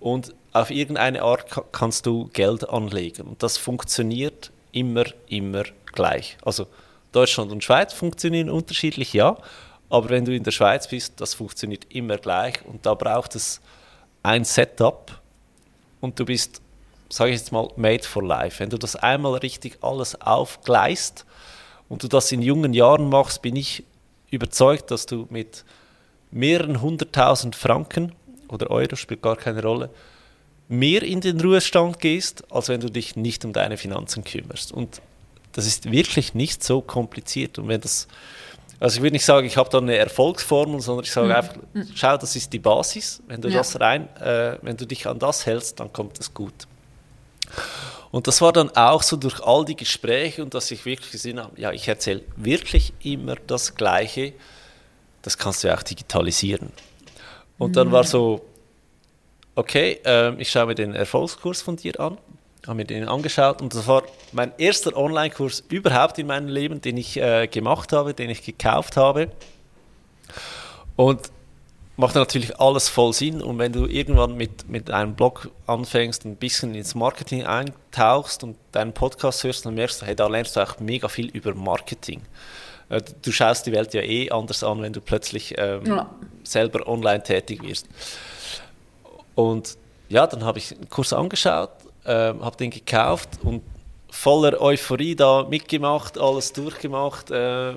und 0.00 0.34
auf 0.52 0.70
irgendeine 0.70 1.22
Art 1.22 1.46
kannst 1.72 2.06
du 2.06 2.30
Geld 2.32 2.68
anlegen 2.68 3.26
und 3.26 3.42
das 3.42 3.58
funktioniert 3.58 4.50
immer, 4.72 5.04
immer 5.28 5.64
gleich. 5.92 6.38
Also 6.42 6.66
Deutschland 7.12 7.50
und 7.52 7.62
Schweiz 7.64 7.92
funktionieren 7.92 8.50
unterschiedlich, 8.50 9.12
ja, 9.12 9.36
aber 9.88 10.10
wenn 10.10 10.24
du 10.24 10.34
in 10.34 10.42
der 10.42 10.50
Schweiz 10.50 10.88
bist, 10.88 11.20
das 11.20 11.34
funktioniert 11.34 11.86
immer 11.90 12.18
gleich 12.18 12.64
und 12.64 12.84
da 12.84 12.94
braucht 12.94 13.34
es 13.34 13.60
ein 14.22 14.44
Setup 14.44 15.20
und 16.00 16.18
du 16.18 16.24
bist, 16.24 16.60
sage 17.08 17.30
ich 17.30 17.38
jetzt 17.38 17.52
mal, 17.52 17.68
made 17.76 18.02
for 18.02 18.24
life. 18.24 18.58
Wenn 18.58 18.70
du 18.70 18.78
das 18.78 18.96
einmal 18.96 19.34
richtig 19.34 19.78
alles 19.82 20.20
aufgleist 20.20 21.24
und 21.88 22.02
du 22.02 22.08
das 22.08 22.32
in 22.32 22.42
jungen 22.42 22.74
Jahren 22.74 23.08
machst, 23.08 23.42
bin 23.42 23.54
ich 23.54 23.84
überzeugt, 24.30 24.90
dass 24.90 25.06
du 25.06 25.26
mit 25.30 25.64
mehreren 26.32 26.80
hunderttausend 26.82 27.54
Franken 27.54 28.12
oder 28.48 28.70
Euro, 28.70 28.96
spielt 28.96 29.22
gar 29.22 29.36
keine 29.36 29.62
Rolle, 29.62 29.90
mehr 30.68 31.02
in 31.02 31.20
den 31.20 31.40
Ruhestand 31.40 32.00
gehst, 32.00 32.50
als 32.50 32.68
wenn 32.68 32.80
du 32.80 32.90
dich 32.90 33.14
nicht 33.14 33.44
um 33.44 33.52
deine 33.52 33.76
Finanzen 33.76 34.24
kümmerst. 34.24 34.72
Und 34.72 35.00
das 35.52 35.66
ist 35.66 35.90
wirklich 35.90 36.34
nicht 36.34 36.64
so 36.64 36.80
kompliziert. 36.80 37.58
Und 37.58 37.68
wenn 37.68 37.80
das 37.80 38.08
also 38.78 38.96
ich 38.96 39.02
würde 39.02 39.14
nicht 39.14 39.24
sagen, 39.24 39.46
ich 39.46 39.56
habe 39.56 39.70
da 39.70 39.78
eine 39.78 39.96
Erfolgsformel, 39.96 40.80
sondern 40.80 41.04
ich 41.04 41.12
sage 41.12 41.28
mhm. 41.28 41.32
einfach, 41.34 41.56
schau, 41.94 42.16
das 42.16 42.36
ist 42.36 42.52
die 42.52 42.58
Basis. 42.58 43.22
Wenn 43.26 43.40
du 43.40 43.48
ja. 43.48 43.58
das 43.58 43.80
rein, 43.80 44.08
äh, 44.16 44.58
wenn 44.62 44.76
du 44.76 44.86
dich 44.86 45.06
an 45.06 45.18
das 45.18 45.46
hältst, 45.46 45.80
dann 45.80 45.92
kommt 45.92 46.20
es 46.20 46.34
gut. 46.34 46.66
Und 48.10 48.26
das 48.26 48.40
war 48.40 48.52
dann 48.52 48.70
auch 48.76 49.02
so 49.02 49.16
durch 49.16 49.42
all 49.42 49.64
die 49.64 49.76
Gespräche 49.76 50.42
und 50.42 50.54
dass 50.54 50.70
ich 50.70 50.84
wirklich 50.84 51.10
gesehen 51.10 51.40
habe, 51.40 51.58
ja, 51.60 51.72
ich 51.72 51.88
erzähle 51.88 52.22
wirklich 52.36 52.92
immer 53.02 53.36
das 53.46 53.74
Gleiche. 53.74 54.34
Das 55.22 55.38
kannst 55.38 55.64
du 55.64 55.68
ja 55.68 55.76
auch 55.76 55.82
digitalisieren. 55.82 56.70
Und 57.58 57.70
mhm. 57.70 57.74
dann 57.74 57.92
war 57.92 58.04
so, 58.04 58.44
okay, 59.54 60.00
äh, 60.04 60.34
ich 60.36 60.50
schaue 60.50 60.66
mir 60.66 60.74
den 60.74 60.94
Erfolgskurs 60.94 61.62
von 61.62 61.76
dir 61.76 61.98
an 61.98 62.18
habe 62.66 62.76
mir 62.76 62.84
den 62.84 63.08
angeschaut 63.08 63.62
und 63.62 63.74
das 63.74 63.86
war 63.86 64.02
mein 64.32 64.52
erster 64.58 64.96
Online-Kurs 64.96 65.64
überhaupt 65.68 66.18
in 66.18 66.26
meinem 66.26 66.48
Leben, 66.48 66.80
den 66.80 66.96
ich 66.96 67.16
äh, 67.16 67.46
gemacht 67.46 67.92
habe, 67.92 68.14
den 68.14 68.30
ich 68.30 68.42
gekauft 68.42 68.96
habe. 68.96 69.30
Und 70.96 71.30
macht 71.96 72.14
natürlich 72.14 72.58
alles 72.60 72.88
voll 72.88 73.12
Sinn. 73.12 73.40
Und 73.42 73.58
wenn 73.58 73.72
du 73.72 73.86
irgendwann 73.86 74.36
mit, 74.36 74.68
mit 74.68 74.90
einem 74.90 75.14
Blog 75.14 75.50
anfängst, 75.66 76.24
ein 76.24 76.36
bisschen 76.36 76.74
ins 76.74 76.94
Marketing 76.94 77.44
eintauchst 77.44 78.44
und 78.44 78.56
deinen 78.72 78.92
Podcast 78.92 79.44
hörst, 79.44 79.64
dann 79.66 79.74
merkst 79.74 80.02
du, 80.02 80.06
hey, 80.06 80.14
da 80.14 80.26
lernst 80.26 80.56
du 80.56 80.60
auch 80.60 80.78
mega 80.78 81.08
viel 81.08 81.28
über 81.28 81.54
Marketing. 81.54 82.22
Äh, 82.88 83.02
du 83.22 83.32
schaust 83.32 83.66
die 83.66 83.72
Welt 83.72 83.94
ja 83.94 84.02
eh 84.02 84.30
anders 84.30 84.62
an, 84.62 84.82
wenn 84.82 84.92
du 84.92 85.00
plötzlich 85.00 85.54
ähm, 85.56 85.86
ja. 85.86 86.10
selber 86.44 86.86
online 86.86 87.22
tätig 87.22 87.62
wirst. 87.62 87.86
Und 89.34 89.76
ja, 90.08 90.26
dann 90.26 90.44
habe 90.44 90.58
ich 90.58 90.72
einen 90.72 90.88
Kurs 90.88 91.12
angeschaut 91.12 91.70
äh, 92.06 92.34
habe 92.40 92.56
den 92.56 92.70
gekauft 92.70 93.30
und 93.42 93.62
voller 94.10 94.60
Euphorie 94.60 95.14
da 95.14 95.46
mitgemacht, 95.48 96.18
alles 96.18 96.52
durchgemacht, 96.52 97.30
äh, 97.30 97.74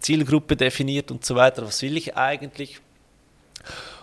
Zielgruppe 0.00 0.56
definiert 0.56 1.10
und 1.10 1.24
so 1.24 1.34
weiter. 1.34 1.62
Was 1.66 1.82
will 1.82 1.96
ich 1.96 2.16
eigentlich? 2.16 2.80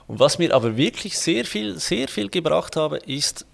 Und 0.07 0.19
was 0.19 0.37
mir 0.37 0.53
aber 0.53 0.75
wirklich 0.77 1.17
sehr 1.17 1.45
viel, 1.45 1.79
sehr 1.79 2.07
viel 2.07 2.29
gebracht 2.29 2.75
habe, 2.75 2.97
ist 2.97 3.45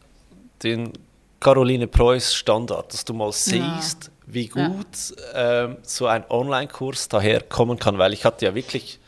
den 0.63 0.93
Caroline 1.39 1.87
Preuß 1.87 2.33
Standard, 2.33 2.93
dass 2.93 3.05
du 3.05 3.13
mal 3.13 3.31
siehst, 3.31 4.05
ja. 4.05 4.11
wie 4.25 4.47
gut 4.47 4.87
ja. 5.33 5.65
ähm, 5.65 5.77
so 5.83 6.07
ein 6.07 6.25
Online-Kurs 6.29 7.07
daherkommen 7.07 7.79
kann, 7.79 7.97
weil 7.97 8.13
ich 8.13 8.25
hatte 8.25 8.45
ja 8.45 8.55
wirklich 8.55 8.99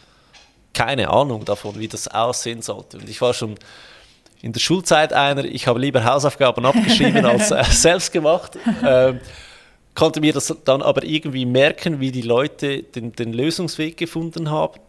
keine 0.74 1.10
Ahnung 1.10 1.44
davon, 1.44 1.78
wie 1.80 1.88
das 1.88 2.08
aussehen 2.08 2.62
sollte. 2.62 2.98
Und 2.98 3.10
ich 3.10 3.20
war 3.22 3.34
schon 3.34 3.56
in 4.42 4.54
der 4.54 4.60
Schulzeit 4.60 5.14
einer, 5.14 5.46
ich 5.46 5.68
habe 5.68 5.80
lieber 5.80 6.04
Hausaufgaben 6.04 6.66
abgeschrieben 6.66 7.26
als 7.26 7.52
äh, 7.52 7.64
selbst 7.70 8.12
gemacht. 8.12 8.58
Ähm, 8.84 9.20
konnte 9.94 10.22
mir 10.22 10.34
das 10.34 10.56
dann 10.66 10.82
aber 10.82 11.04
irgendwie 11.04 11.46
merken, 11.46 12.00
wie 12.00 12.12
die 12.12 12.22
Leute 12.22 12.84
den, 12.84 13.14
den 13.14 13.34
Lösungsweg 13.34 13.98
gefunden 13.98 14.50
haben. 14.50 14.80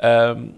Ähm, 0.00 0.54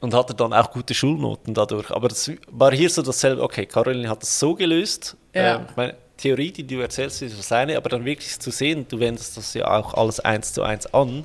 und 0.00 0.12
hatte 0.12 0.34
dann 0.34 0.52
auch 0.52 0.70
gute 0.70 0.92
Schulnoten 0.92 1.54
dadurch. 1.54 1.90
Aber 1.90 2.08
das 2.08 2.30
war 2.50 2.72
hier 2.72 2.90
so 2.90 3.00
dasselbe, 3.00 3.42
okay, 3.42 3.64
Caroline 3.64 4.08
hat 4.08 4.20
das 4.20 4.38
so 4.38 4.54
gelöst. 4.54 5.16
Ja. 5.34 5.56
Ähm, 5.56 5.66
meine 5.76 5.94
Theorie, 6.18 6.52
die 6.52 6.66
du 6.66 6.80
erzählst, 6.80 7.22
ist 7.22 7.38
das 7.38 7.50
eine, 7.50 7.76
aber 7.76 7.88
dann 7.88 8.04
wirklich 8.04 8.38
zu 8.38 8.50
sehen, 8.50 8.86
du 8.88 9.00
wendest 9.00 9.38
das 9.38 9.54
ja 9.54 9.66
auch 9.66 9.94
alles 9.94 10.20
eins 10.20 10.52
zu 10.52 10.62
eins 10.62 10.92
an 10.92 11.24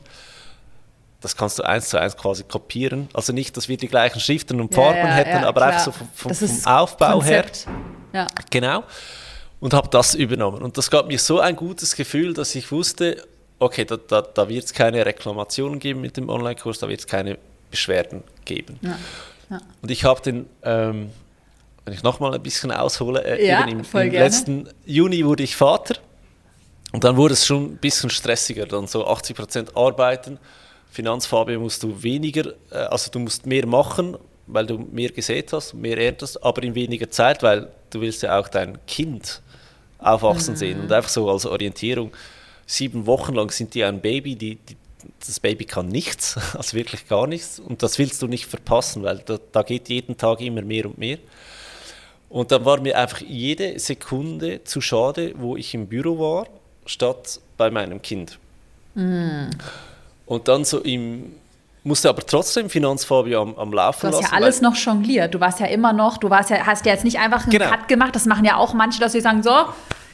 das 1.21 1.35
kannst 1.35 1.59
du 1.59 1.63
eins 1.63 1.89
zu 1.89 1.99
eins 1.99 2.15
quasi 2.15 2.43
kopieren. 2.43 3.09
Also 3.13 3.33
nicht, 3.33 3.57
dass 3.57 3.67
wir 3.67 3.77
die 3.77 3.88
gleichen 3.88 4.19
Schriften 4.19 4.61
und 4.61 4.73
Farben 4.73 4.99
ja, 4.99 5.07
ja, 5.07 5.13
hätten, 5.13 5.41
ja, 5.41 5.47
aber 5.47 5.61
klar. 5.61 5.71
einfach 5.71 5.85
so 5.85 5.91
vom, 5.91 6.07
vom, 6.13 6.33
vom 6.33 6.65
Aufbau 6.65 7.13
Konzept. 7.13 7.67
her. 8.13 8.27
Genau. 8.49 8.83
Und 9.59 9.73
habe 9.73 9.89
das 9.89 10.15
übernommen. 10.15 10.61
Und 10.61 10.77
das 10.77 10.89
gab 10.89 11.07
mir 11.07 11.19
so 11.19 11.39
ein 11.39 11.55
gutes 11.57 11.95
Gefühl, 11.95 12.33
dass 12.33 12.55
ich 12.55 12.71
wusste, 12.71 13.25
okay, 13.59 13.83
da, 13.83 13.97
da, 13.97 14.21
da 14.21 14.47
wird 14.47 14.63
es 14.63 14.73
keine 14.73 15.05
Reklamationen 15.05 15.79
geben 15.79 15.99
mit 15.99 16.15
dem 16.15 16.29
Online-Kurs, 16.29 16.79
da 16.79 16.88
wird 16.88 17.01
es 17.01 17.07
keine 17.07 17.38
Beschwerden 17.69 18.23
geben. 18.45 18.79
Und 19.81 19.91
ich 19.91 20.05
habe 20.05 20.21
den, 20.21 20.45
ähm, 20.63 21.09
wenn 21.83 21.93
ich 21.93 22.03
nochmal 22.03 22.33
ein 22.33 22.41
bisschen 22.41 22.71
aushole, 22.71 23.21
äh, 23.25 23.51
eben 23.51 23.67
im, 23.67 23.81
im 23.81 24.11
letzten 24.11 24.69
Juni 24.85 25.25
wurde 25.25 25.43
ich 25.43 25.57
Vater. 25.57 25.95
Und 26.93 27.03
dann 27.03 27.17
wurde 27.17 27.33
es 27.33 27.45
schon 27.45 27.73
ein 27.73 27.77
bisschen 27.77 28.09
stressiger, 28.09 28.65
dann 28.65 28.88
so 28.88 29.05
80% 29.05 29.75
arbeiten 29.75 30.39
Finanzfabio 30.89 31.60
musst 31.60 31.84
du 31.84 32.01
weniger, 32.01 32.53
äh, 32.72 32.77
also 32.77 33.12
du 33.12 33.19
musst 33.19 33.46
mehr 33.46 33.65
machen, 33.65 34.17
weil 34.48 34.65
du 34.65 34.77
mehr 34.77 35.10
gesät 35.10 35.53
hast, 35.53 35.74
mehr 35.74 35.98
erntest, 35.98 36.43
aber 36.43 36.63
in 36.63 36.75
weniger 36.75 37.10
Zeit, 37.10 37.43
weil 37.43 37.69
du 37.91 38.01
willst 38.01 38.24
ja 38.24 38.39
auch 38.39 38.48
dein 38.48 38.84
Kind 38.88 39.41
aufwachsen 40.00 40.55
mhm. 40.55 40.58
sehen 40.58 40.79
und 40.81 40.91
einfach 40.91 41.10
so 41.10 41.29
als 41.29 41.46
Orientierung. 41.46 42.12
Sieben 42.65 43.05
Wochen 43.05 43.34
lang 43.36 43.51
sind 43.51 43.74
die 43.74 43.84
ein 43.84 44.01
Baby, 44.01 44.36
die, 44.36 44.55
die 44.55 44.77
das 45.25 45.39
Baby 45.39 45.65
kann 45.65 45.88
nichts, 45.88 46.38
also 46.55 46.75
wirklich 46.75 47.08
gar 47.08 47.27
nichts. 47.27 47.60
Und 47.60 47.84
das 47.84 48.00
willst 48.00 48.22
du 48.22 48.27
nicht 48.27 48.46
verpassen, 48.46 49.03
weil 49.03 49.19
da, 49.19 49.38
da, 49.51 49.63
geht 49.63 49.89
jeden 49.89 50.17
Tag 50.17 50.41
immer 50.41 50.62
mehr 50.62 50.86
und 50.86 50.98
mehr. 50.98 51.19
Und 52.29 52.51
dann 52.51 52.65
war 52.65 52.79
mir 52.79 52.98
einfach 52.98 53.22
jede 53.22 53.79
Sekunde 53.79 54.63
zu 54.63 54.81
schade, 54.81 55.34
wo 55.38 55.58
ich 55.58 55.74
im 55.74 55.88
Büro 55.88 56.19
war, 56.19 56.48
statt 56.86 57.39
bei 57.58 57.72
meinem 57.72 58.01
Kind. 58.01 58.38
Mm. 58.93 59.50
Und 60.29 60.48
dann 60.48 60.63
so 60.63 60.77
im, 60.79 61.33
musste 61.83 62.07
aber 62.07 62.24
trotzdem 62.24 62.69
Finanzfabio 62.69 63.41
am, 63.41 63.55
am 63.55 63.74
Laufen 63.74 64.05
lassen. 64.05 64.19
Du 64.19 64.24
hast 64.24 64.31
ja 64.31 64.38
alles 64.38 64.62
noch 64.62 64.75
jongliert. 64.75 65.33
Du 65.33 65.39
warst 65.39 65.59
ja 65.59 65.65
immer 65.65 65.91
noch, 65.91 66.17
du 66.17 66.29
warst 66.29 66.51
ja, 66.51 66.67
hast 66.67 66.86
ja 66.86 66.93
jetzt 66.93 67.03
nicht 67.03 67.17
einfach 67.17 67.43
einen 67.43 67.51
genau. 67.51 67.67
Cut 67.67 67.88
gemacht. 67.88 68.15
Das 68.15 68.27
machen 68.27 68.45
ja 68.45 68.55
auch 68.55 68.75
manche, 68.75 69.00
dass 69.00 69.13
sie 69.13 69.21
sagen, 69.21 69.41
so, 69.41 69.65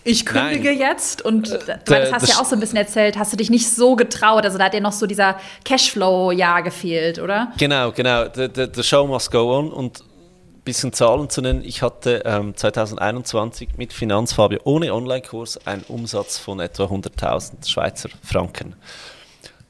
ich 0.06 0.26
kündige 0.26 0.70
Nein. 0.70 0.80
jetzt. 0.80 1.22
Und 1.22 1.52
äh, 1.52 1.80
das 1.84 2.14
hast 2.14 2.28
du 2.28 2.32
ja 2.32 2.40
auch 2.40 2.46
so 2.46 2.56
ein 2.56 2.62
bisschen 2.62 2.78
erzählt, 2.78 3.18
hast 3.18 3.34
du 3.34 3.38
dich 3.38 3.50
nicht 3.50 3.70
so 3.70 3.98
getraut. 3.98 4.46
Also 4.46 4.58
da 4.58 4.66
hat 4.66 4.74
ja 4.74 4.80
noch 4.80 4.94
so 4.94 5.06
dieser 5.06 5.38
Cashflow-Jahr 5.66 6.64
gefehlt, 6.64 7.20
oder? 7.20 7.52
Genau, 7.58 7.92
genau. 7.92 8.24
The 8.34 8.84
show 8.84 9.06
must 9.06 9.32
go 9.32 9.54
on. 9.54 9.70
Und 9.70 10.00
ein 10.00 10.62
bisschen 10.64 10.94
Zahlen 10.94 11.30
zu 11.30 11.42
nennen. 11.42 11.62
Ich 11.66 11.82
hatte 11.82 12.24
ähm, 12.24 12.56
2021 12.56 13.72
mit 13.76 13.92
Finanzfabio 13.92 14.62
ohne 14.64 14.94
Online-Kurs 14.94 15.68
einen 15.68 15.84
Umsatz 15.90 16.38
von 16.38 16.62
etwa 16.62 16.86
100.000 16.86 17.70
Schweizer 17.70 18.08
Franken. 18.24 18.78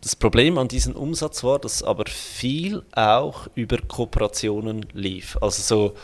Das 0.06 0.16
Problem 0.16 0.60
an 0.60 0.68
diesem 0.68 0.96
Umsatz 0.96 1.44
war, 1.44 1.58
dass 1.58 1.82
aber 1.82 2.06
viel 2.06 2.84
auch 2.94 3.48
über 3.56 3.80
Kooperationen 3.80 4.86
lief. 4.94 5.36
Also 5.42 5.64
so 5.64 5.96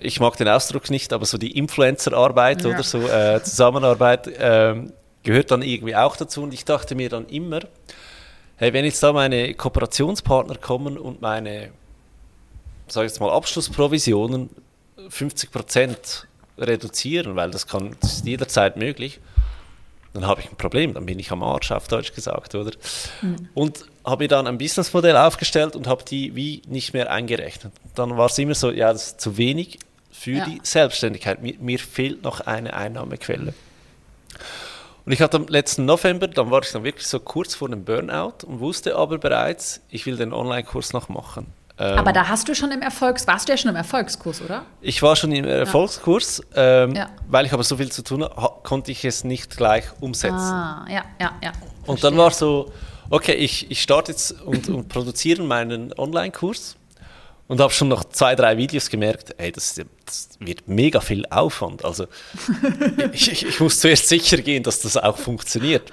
ich 0.00 0.20
mag 0.20 0.36
den 0.36 0.48
Ausdruck 0.48 0.90
nicht, 0.90 1.14
aber 1.14 1.24
so 1.24 1.38
die 1.38 1.56
Influencer-Arbeit 1.56 2.64
ja. 2.64 2.68
oder 2.68 2.82
so 2.82 2.98
äh, 3.08 3.42
Zusammenarbeit 3.42 4.26
äh, 4.26 4.74
gehört 5.22 5.50
dann 5.50 5.62
irgendwie 5.62 5.96
auch 5.96 6.14
dazu. 6.14 6.42
Und 6.42 6.52
ich 6.52 6.66
dachte 6.66 6.94
mir 6.94 7.08
dann 7.08 7.24
immer, 7.28 7.60
hey, 8.56 8.74
wenn 8.74 8.84
jetzt 8.84 9.02
da 9.02 9.14
meine 9.14 9.54
Kooperationspartner 9.54 10.56
kommen 10.56 10.98
und 10.98 11.22
meine, 11.22 11.70
sage 12.86 13.06
ich 13.06 13.12
jetzt 13.12 13.20
mal, 13.20 13.30
Abschlussprovisionen 13.30 14.50
50% 15.08 16.24
reduzieren, 16.58 17.34
weil 17.34 17.50
das 17.50 17.66
kann, 17.66 17.96
das 18.02 18.16
ist 18.16 18.26
jederzeit 18.26 18.76
möglich, 18.76 19.20
dann 20.14 20.26
habe 20.26 20.40
ich 20.40 20.50
ein 20.50 20.56
Problem, 20.56 20.94
dann 20.94 21.06
bin 21.06 21.18
ich 21.18 21.30
am 21.30 21.42
Arsch, 21.42 21.70
auf 21.70 21.88
Deutsch 21.88 22.12
gesagt, 22.14 22.54
oder? 22.54 22.72
Mhm. 23.22 23.48
Und 23.54 23.84
habe 24.04 24.24
mir 24.24 24.28
dann 24.28 24.46
ein 24.46 24.58
Businessmodell 24.58 25.16
aufgestellt 25.16 25.76
und 25.76 25.86
habe 25.86 26.02
die 26.04 26.34
wie 26.34 26.62
nicht 26.66 26.94
mehr 26.94 27.10
eingerechnet. 27.10 27.72
Dann 27.94 28.16
war 28.16 28.26
es 28.26 28.38
immer 28.38 28.54
so, 28.54 28.70
ja, 28.70 28.92
das 28.92 29.08
ist 29.08 29.20
zu 29.20 29.36
wenig 29.36 29.78
für 30.10 30.32
ja. 30.32 30.44
die 30.46 30.60
Selbstständigkeit. 30.62 31.42
Mir, 31.42 31.54
mir, 31.60 31.78
fehlt 31.78 32.22
noch 32.22 32.40
eine 32.40 32.74
Einnahmequelle. 32.74 33.52
Und 35.04 35.12
ich 35.12 35.20
hatte 35.20 35.36
am 35.36 35.46
letzten 35.46 35.84
November, 35.84 36.28
dann 36.28 36.50
war 36.50 36.62
ich 36.62 36.72
dann 36.72 36.84
wirklich 36.84 37.06
so 37.06 37.20
kurz 37.20 37.54
vor 37.54 37.68
dem 37.68 37.84
Burnout 37.84 38.46
und 38.46 38.60
wusste 38.60 38.96
aber 38.96 39.18
bereits, 39.18 39.80
ich 39.90 40.04
will 40.06 40.16
den 40.16 40.32
Online-Kurs 40.32 40.92
noch 40.92 41.08
machen. 41.08 41.46
Ähm, 41.80 41.98
aber 41.98 42.12
da 42.12 42.28
hast 42.28 42.48
du 42.48 42.54
schon 42.54 42.72
im 42.72 42.82
Erfolgs, 42.82 43.26
warst 43.26 43.48
du 43.48 43.52
ja 43.52 43.56
schon 43.56 43.70
im 43.70 43.76
Erfolgskurs, 43.76 44.42
oder? 44.42 44.64
Ich 44.80 45.00
war 45.02 45.14
schon 45.14 45.30
im 45.30 45.44
Erfolgskurs, 45.44 46.42
ja. 46.54 46.84
Ähm, 46.84 46.94
ja. 46.94 47.10
weil 47.28 47.46
ich 47.46 47.52
aber 47.52 47.62
so 47.62 47.76
viel 47.76 47.92
zu 47.92 48.02
tun 48.02 48.24
hatte, 48.24 48.52
konnte 48.64 48.90
ich 48.90 49.04
es 49.04 49.22
nicht 49.22 49.56
gleich 49.56 49.84
umsetzen. 50.00 50.34
Ah, 50.36 50.86
ja, 50.88 51.04
ja, 51.20 51.32
ja. 51.42 51.52
Und 51.86 52.02
dann 52.02 52.16
war 52.16 52.32
so, 52.32 52.72
okay, 53.10 53.34
ich, 53.34 53.70
ich 53.70 53.80
starte 53.80 54.12
jetzt 54.12 54.32
und, 54.42 54.68
und 54.68 54.88
produziere 54.88 55.42
meinen 55.42 55.92
Online-Kurs 55.96 56.76
und 57.46 57.60
habe 57.60 57.72
schon 57.72 57.88
nach 57.88 58.04
zwei, 58.04 58.34
drei 58.34 58.56
Videos 58.56 58.90
gemerkt, 58.90 59.34
ey, 59.38 59.52
das, 59.52 59.80
das 60.04 60.28
wird 60.40 60.68
mega 60.68 61.00
viel 61.00 61.26
Aufwand. 61.30 61.84
Also 61.84 62.06
ich, 63.12 63.44
ich 63.44 63.60
muss 63.60 63.80
zuerst 63.80 64.08
sicher 64.08 64.38
gehen, 64.38 64.62
dass 64.62 64.80
das 64.80 64.96
auch 64.96 65.16
funktioniert. 65.16 65.90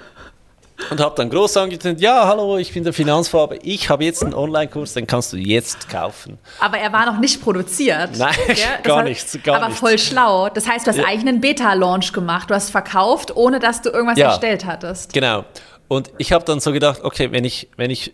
Und 0.90 1.00
habe 1.00 1.14
dann 1.16 1.30
groß 1.30 1.56
angekündigt, 1.56 2.02
ja, 2.02 2.26
hallo, 2.26 2.58
ich 2.58 2.72
bin 2.72 2.84
der 2.84 2.92
Finanzfarbe, 2.92 3.58
ich 3.62 3.88
habe 3.88 4.04
jetzt 4.04 4.22
einen 4.22 4.34
Online-Kurs, 4.34 4.94
den 4.94 5.06
kannst 5.06 5.32
du 5.32 5.36
jetzt 5.36 5.88
kaufen. 5.88 6.38
Aber 6.60 6.78
er 6.78 6.92
war 6.92 7.06
noch 7.06 7.18
nicht 7.18 7.42
produziert. 7.42 8.10
Nein, 8.18 8.34
ja? 8.48 8.54
gar 8.82 8.98
heißt, 8.98 9.08
nichts, 9.08 9.38
gar 9.42 9.56
Aber 9.56 9.66
nichts. 9.66 9.80
voll 9.80 9.98
schlau. 9.98 10.48
Das 10.50 10.68
heißt, 10.68 10.86
du 10.86 10.90
hast 10.90 10.98
ja. 10.98 11.04
eigentlich 11.04 11.28
einen 11.28 11.40
Beta-Launch 11.40 12.12
gemacht, 12.12 12.50
du 12.50 12.54
hast 12.54 12.70
verkauft, 12.70 13.34
ohne 13.34 13.58
dass 13.58 13.82
du 13.82 13.90
irgendwas 13.90 14.18
ja, 14.18 14.28
erstellt 14.28 14.66
hattest. 14.66 15.12
Genau. 15.12 15.44
Und 15.88 16.10
ich 16.18 16.32
habe 16.32 16.44
dann 16.44 16.60
so 16.60 16.72
gedacht, 16.72 17.00
okay, 17.02 17.32
wenn 17.32 17.44
ich, 17.44 17.68
wenn 17.76 17.90
ich 17.90 18.12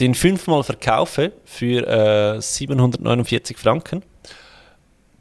den 0.00 0.14
fünfmal 0.14 0.62
verkaufe 0.64 1.32
für 1.44 1.86
äh, 1.86 2.40
749 2.40 3.56
Franken, 3.58 4.02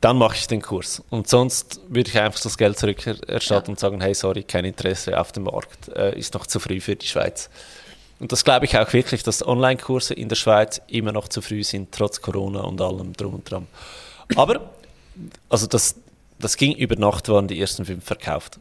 dann 0.04 0.18
mache 0.18 0.36
ich 0.36 0.48
den 0.48 0.62
Kurs. 0.62 1.02
Und 1.10 1.30
sonst 1.30 1.80
würde 1.88 2.10
ich 2.10 2.20
einfach 2.20 2.42
das 2.42 2.58
Geld 2.58 2.78
zurückerstatten 2.78 3.70
ja. 3.70 3.74
und 3.74 3.80
sagen, 3.80 4.02
hey, 4.02 4.14
sorry, 4.14 4.44
kein 4.44 4.66
Interesse 4.66 5.18
auf 5.18 5.32
dem 5.32 5.44
Markt, 5.44 5.88
äh, 5.96 6.18
ist 6.20 6.34
noch 6.34 6.46
zu 6.46 6.60
früh 6.60 6.82
für 6.82 6.98
die 6.98 7.08
Schweiz. 7.08 7.50
Und 8.20 8.34
das 8.34 8.44
glaube 8.44 8.66
ich 8.66 8.78
auch 8.78 8.92
wirklich, 8.92 9.24
dass 9.24 9.46
Online-Kurse 9.48 10.14
in 10.14 10.28
der 10.28 10.36
Schweiz 10.36 10.82
immer 10.88 11.14
noch 11.14 11.30
zu 11.30 11.42
früh 11.42 11.64
sind, 11.64 11.94
trotz 11.94 12.22
Corona 12.22 12.62
und 12.62 12.82
allem 12.82 13.14
drum 13.14 13.36
und 13.36 13.50
dran. 13.50 13.66
Aber, 14.36 14.72
also 15.48 15.68
das, 15.68 15.96
das 16.38 16.58
ging 16.58 16.76
über 16.76 16.98
Nacht, 16.98 17.30
waren 17.30 17.48
die 17.48 17.60
ersten 17.60 17.86
fünf 17.86 18.04
verkauft. 18.04 18.60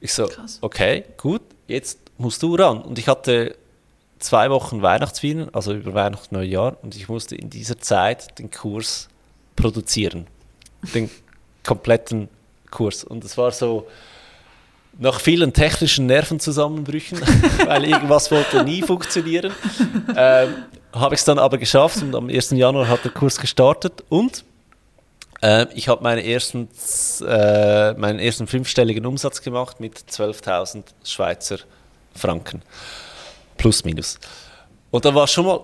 Ich 0.00 0.14
so, 0.14 0.26
Krass. 0.26 0.56
okay, 0.62 1.04
gut, 1.18 1.42
jetzt 1.66 1.98
musst 2.16 2.42
du 2.42 2.54
ran. 2.54 2.80
Und 2.80 2.98
ich 2.98 3.08
hatte 3.08 3.56
zwei 4.20 4.48
Wochen 4.48 4.80
Weihnachtsferien, 4.80 5.54
also 5.54 5.74
über 5.74 5.92
Weihnachten, 5.92 6.34
Neujahr, 6.34 6.78
und 6.80 6.96
ich 6.96 7.10
musste 7.10 7.36
in 7.36 7.50
dieser 7.50 7.78
Zeit 7.78 8.38
den 8.38 8.50
Kurs 8.50 9.08
produzieren 9.54 10.26
den 10.82 11.10
kompletten 11.64 12.28
Kurs. 12.70 13.04
Und 13.04 13.24
es 13.24 13.36
war 13.36 13.52
so, 13.52 13.86
nach 14.98 15.20
vielen 15.20 15.52
technischen 15.52 16.06
Nervenzusammenbrüchen, 16.06 17.20
weil 17.66 17.84
irgendwas 17.84 18.30
wollte 18.30 18.64
nie 18.64 18.82
funktionieren, 18.82 19.52
ähm, 20.16 20.54
habe 20.92 21.14
ich 21.14 21.20
es 21.20 21.24
dann 21.24 21.38
aber 21.38 21.58
geschafft 21.58 22.02
und 22.02 22.14
am 22.14 22.28
1. 22.28 22.50
Januar 22.50 22.88
hat 22.88 23.04
der 23.04 23.12
Kurs 23.12 23.38
gestartet 23.38 24.04
und 24.08 24.44
äh, 25.40 25.66
ich 25.74 25.88
habe 25.88 26.02
meine 26.02 26.26
ersten, 26.26 26.68
äh, 27.20 27.92
meinen 27.92 28.18
ersten 28.18 28.46
fünfstelligen 28.48 29.06
Umsatz 29.06 29.40
gemacht 29.42 29.78
mit 29.78 29.96
12.000 29.96 30.82
Schweizer 31.04 31.58
Franken. 32.14 32.62
Plus, 33.56 33.84
minus. 33.84 34.18
Und 34.90 35.04
da 35.04 35.14
war 35.14 35.26
schon 35.28 35.46
mal, 35.46 35.60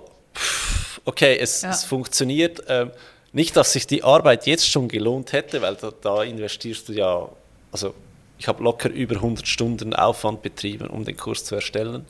okay, 1.04 1.36
es, 1.40 1.62
ja. 1.62 1.70
es 1.70 1.84
funktioniert. 1.84 2.62
Ähm, 2.68 2.92
nicht, 3.34 3.56
dass 3.56 3.72
sich 3.72 3.86
die 3.86 4.04
Arbeit 4.04 4.46
jetzt 4.46 4.68
schon 4.68 4.88
gelohnt 4.88 5.32
hätte, 5.32 5.60
weil 5.60 5.74
da, 5.74 5.92
da 6.00 6.22
investierst 6.22 6.88
du 6.88 6.92
ja, 6.92 7.28
also 7.72 7.92
ich 8.38 8.46
habe 8.46 8.62
locker 8.62 8.88
über 8.88 9.16
100 9.16 9.46
Stunden 9.46 9.92
Aufwand 9.92 10.42
betrieben, 10.42 10.86
um 10.86 11.04
den 11.04 11.16
Kurs 11.16 11.44
zu 11.44 11.56
erstellen. 11.56 12.06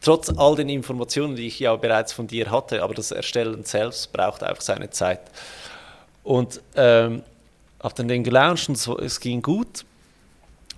Trotz 0.00 0.30
all 0.30 0.54
den 0.54 0.68
Informationen, 0.68 1.34
die 1.34 1.48
ich 1.48 1.58
ja 1.58 1.74
bereits 1.74 2.12
von 2.12 2.28
dir 2.28 2.50
hatte, 2.50 2.82
aber 2.82 2.94
das 2.94 3.10
Erstellen 3.10 3.64
selbst 3.64 4.12
braucht 4.12 4.44
einfach 4.44 4.62
seine 4.62 4.90
Zeit. 4.90 5.20
Und 6.22 6.60
ähm, 6.76 7.22
habe 7.82 7.94
dann 7.96 8.06
den 8.06 8.22
gelauncht 8.22 8.68
und 8.68 8.78
so, 8.78 8.98
es 8.98 9.18
ging 9.18 9.42
gut. 9.42 9.84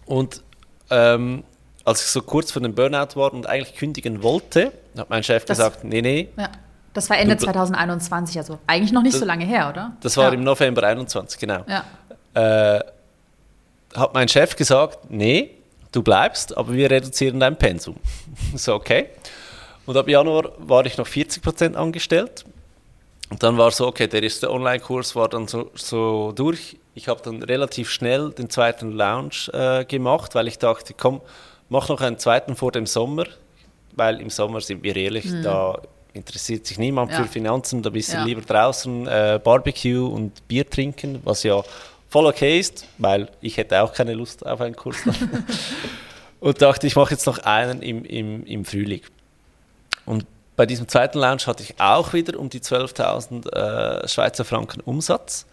Und 0.06 0.42
ähm, 0.90 1.44
als 1.84 2.02
ich 2.02 2.08
so 2.08 2.22
kurz 2.22 2.52
vor 2.52 2.62
dem 2.62 2.74
Burnout 2.74 3.16
war 3.16 3.34
und 3.34 3.46
eigentlich 3.46 3.76
kündigen 3.76 4.22
wollte, 4.22 4.72
hat 4.96 5.10
mein 5.10 5.22
Chef 5.22 5.44
das, 5.44 5.58
gesagt, 5.58 5.84
nee, 5.84 6.00
nee, 6.00 6.28
ja. 6.38 6.50
Das 6.94 7.10
war 7.10 7.18
Ende 7.18 7.36
2021, 7.36 8.38
also 8.38 8.58
eigentlich 8.68 8.92
noch 8.92 9.02
nicht 9.02 9.14
das, 9.14 9.20
so 9.20 9.26
lange 9.26 9.44
her, 9.44 9.68
oder? 9.68 9.92
Das 10.00 10.16
war 10.16 10.28
ja. 10.28 10.32
im 10.32 10.44
November 10.44 10.84
21, 10.84 11.38
genau. 11.40 11.64
Ja. 11.66 11.84
Äh, 12.34 12.80
hat 13.94 14.14
mein 14.14 14.28
Chef 14.28 14.54
gesagt, 14.56 15.10
nee, 15.10 15.50
du 15.90 16.02
bleibst, 16.02 16.56
aber 16.56 16.72
wir 16.72 16.90
reduzieren 16.90 17.40
dein 17.40 17.56
Pensum. 17.56 17.96
so, 18.54 18.74
okay. 18.74 19.08
Und 19.86 19.96
ab 19.96 20.08
Januar 20.08 20.52
war 20.58 20.86
ich 20.86 20.96
noch 20.96 21.06
40% 21.06 21.74
angestellt. 21.74 22.44
Und 23.30 23.42
dann 23.42 23.58
war 23.58 23.72
so, 23.72 23.88
okay, 23.88 24.06
der 24.06 24.22
erste 24.22 24.50
Online-Kurs 24.50 25.16
war 25.16 25.28
dann 25.28 25.48
so, 25.48 25.70
so 25.74 26.32
durch. 26.32 26.78
Ich 26.94 27.08
habe 27.08 27.20
dann 27.22 27.42
relativ 27.42 27.90
schnell 27.90 28.30
den 28.30 28.50
zweiten 28.50 28.92
Lounge 28.92 29.50
äh, 29.52 29.84
gemacht, 29.84 30.34
weil 30.36 30.46
ich 30.46 30.58
dachte, 30.58 30.94
komm, 30.96 31.20
mach 31.68 31.88
noch 31.88 32.00
einen 32.00 32.18
zweiten 32.18 32.54
vor 32.54 32.70
dem 32.70 32.86
Sommer, 32.86 33.24
weil 33.96 34.20
im 34.20 34.30
Sommer, 34.30 34.60
sind 34.60 34.84
wir 34.84 34.94
ehrlich, 34.94 35.24
mhm. 35.24 35.42
da 35.42 35.78
interessiert 36.14 36.66
sich 36.66 36.78
niemand 36.78 37.12
ja. 37.12 37.18
für 37.22 37.28
Finanzen, 37.28 37.82
da 37.82 37.90
bist 37.90 38.12
du 38.12 38.16
ja. 38.16 38.24
lieber 38.24 38.40
draußen 38.40 39.06
äh, 39.06 39.40
Barbecue 39.42 40.06
und 40.06 40.46
Bier 40.48 40.68
trinken, 40.68 41.20
was 41.24 41.42
ja 41.42 41.62
voll 42.08 42.26
okay 42.26 42.58
ist, 42.60 42.86
weil 42.98 43.28
ich 43.40 43.56
hätte 43.56 43.82
auch 43.82 43.92
keine 43.92 44.14
Lust 44.14 44.46
auf 44.46 44.60
einen 44.60 44.76
Kurs. 44.76 44.96
und 46.40 46.62
dachte, 46.62 46.86
ich 46.86 46.96
mache 46.96 47.12
jetzt 47.12 47.26
noch 47.26 47.38
einen 47.38 47.82
im, 47.82 48.04
im, 48.04 48.46
im 48.46 48.64
Frühling. 48.64 49.02
Und 50.06 50.24
bei 50.56 50.66
diesem 50.66 50.86
zweiten 50.86 51.18
Lounge 51.18 51.46
hatte 51.46 51.62
ich 51.64 51.80
auch 51.80 52.12
wieder 52.12 52.38
um 52.38 52.48
die 52.48 52.60
12.000 52.60 53.50
äh, 53.50 54.08
Schweizer 54.08 54.44
Franken 54.44 54.80
Umsatz 54.80 55.46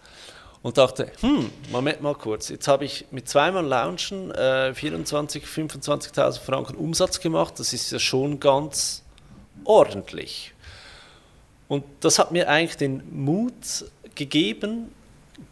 und 0.62 0.78
dachte, 0.78 1.10
hm, 1.20 1.50
Moment 1.70 2.00
mal 2.02 2.14
kurz, 2.14 2.48
jetzt 2.48 2.68
habe 2.68 2.84
ich 2.84 3.06
mit 3.10 3.28
zweimal 3.28 3.66
Launchen 3.66 4.30
äh, 4.30 4.72
24.000, 4.76 5.42
25.000 5.42 6.40
Franken 6.40 6.76
Umsatz 6.76 7.18
gemacht, 7.18 7.58
das 7.58 7.72
ist 7.72 7.90
ja 7.90 7.98
schon 7.98 8.38
ganz 8.38 9.01
ordentlich. 9.64 10.52
Und 11.68 11.84
das 12.00 12.18
hat 12.18 12.32
mir 12.32 12.48
eigentlich 12.48 12.76
den 12.76 13.02
Mut 13.24 13.86
gegeben, 14.14 14.92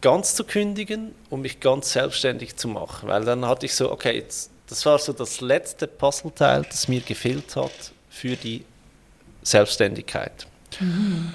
ganz 0.01 0.35
zu 0.35 0.43
kündigen 0.43 1.15
und 1.29 1.41
mich 1.41 1.59
ganz 1.59 1.93
selbstständig 1.93 2.55
zu 2.57 2.67
machen. 2.67 3.09
Weil 3.09 3.25
dann 3.25 3.45
hatte 3.45 3.65
ich 3.65 3.73
so, 3.73 3.91
okay, 3.91 4.17
jetzt, 4.17 4.51
das 4.67 4.85
war 4.85 4.99
so 4.99 5.13
das 5.13 5.41
letzte 5.41 5.87
Puzzleteil, 5.87 6.63
das 6.69 6.87
mir 6.87 7.01
gefehlt 7.01 7.55
hat 7.55 7.71
für 8.09 8.35
die 8.35 8.63
Selbstständigkeit. 9.41 10.45
Mhm. 10.79 11.33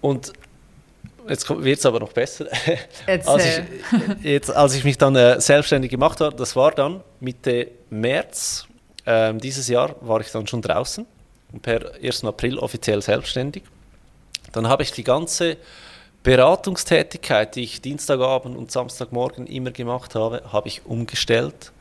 Und 0.00 0.32
jetzt 1.28 1.48
wird 1.48 1.78
es 1.78 1.86
aber 1.86 2.00
noch 2.00 2.12
besser. 2.12 2.46
als, 3.06 3.44
ich, 3.44 4.24
jetzt, 4.24 4.50
als 4.50 4.74
ich 4.74 4.84
mich 4.84 4.98
dann 4.98 5.14
äh, 5.14 5.40
selbstständig 5.40 5.90
gemacht 5.90 6.20
habe, 6.20 6.34
das 6.34 6.56
war 6.56 6.72
dann 6.72 7.02
Mitte 7.20 7.68
März 7.90 8.66
äh, 9.04 9.32
dieses 9.34 9.68
Jahr, 9.68 9.94
war 10.00 10.20
ich 10.20 10.30
dann 10.32 10.46
schon 10.46 10.60
draußen 10.60 11.06
per 11.62 11.94
1. 12.02 12.24
April 12.24 12.58
offiziell 12.58 13.02
selbstständig. 13.02 13.62
Dann 14.52 14.68
habe 14.68 14.82
ich 14.82 14.92
die 14.92 15.04
ganze 15.04 15.56
Beratungstätigkeit, 16.22 17.54
die 17.54 17.62
ich 17.62 17.80
Dienstagabend 17.80 18.56
und 18.56 18.72
Samstagmorgen 18.72 19.46
immer 19.46 19.70
gemacht 19.70 20.14
habe, 20.14 20.42
habe 20.52 20.68
ich 20.68 20.84
umgestellt 20.84 21.72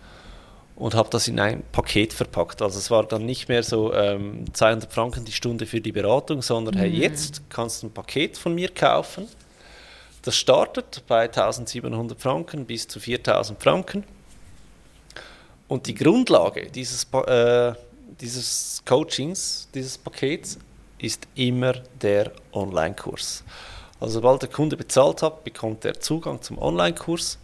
und 0.76 0.94
habe 0.94 1.10
das 1.10 1.28
in 1.28 1.40
ein 1.40 1.64
Paket 1.72 2.14
verpackt. 2.14 2.62
Also 2.62 2.78
es 2.78 2.92
war 2.92 3.06
dann 3.06 3.26
nicht 3.26 3.48
mehr 3.48 3.64
so 3.64 3.94
ähm, 3.94 4.46
200 4.54 4.92
Franken 4.92 5.26
die 5.26 5.32
Stunde 5.32 5.66
für 5.66 5.82
die 5.82 5.92
Beratung, 5.92 6.42
sondern 6.42 6.76
mhm. 6.76 6.80
hey, 6.80 6.90
jetzt 6.90 7.42
kannst 7.50 7.82
du 7.82 7.88
ein 7.88 7.92
Paket 7.92 8.38
von 8.38 8.54
mir 8.54 8.70
kaufen. 8.70 9.28
Das 10.22 10.36
startet 10.36 11.04
bei 11.08 11.24
1700 11.24 12.20
Franken 12.20 12.66
bis 12.66 12.88
zu 12.88 13.00
4000 13.00 13.62
Franken. 13.62 14.04
Und 15.68 15.88
die 15.88 15.96
Grundlage 15.96 16.68
dieses, 16.70 17.06
äh, 17.14 17.74
dieses 18.20 18.82
Coachings, 18.86 19.68
dieses 19.74 19.98
Pakets, 19.98 20.58
ist 20.98 21.28
immer 21.36 21.74
der 22.02 22.32
Online-Kurs. 22.54 23.44
Also 24.00 24.16
sobald 24.16 24.42
der 24.42 24.50
Kunde 24.50 24.78
bezahlt 24.78 25.22
hat, 25.22 25.44
bekommt 25.44 25.86
er 25.86 26.00
Zugang 26.00 26.42
zum 26.42 26.58
Online-Kurs, 26.58 27.38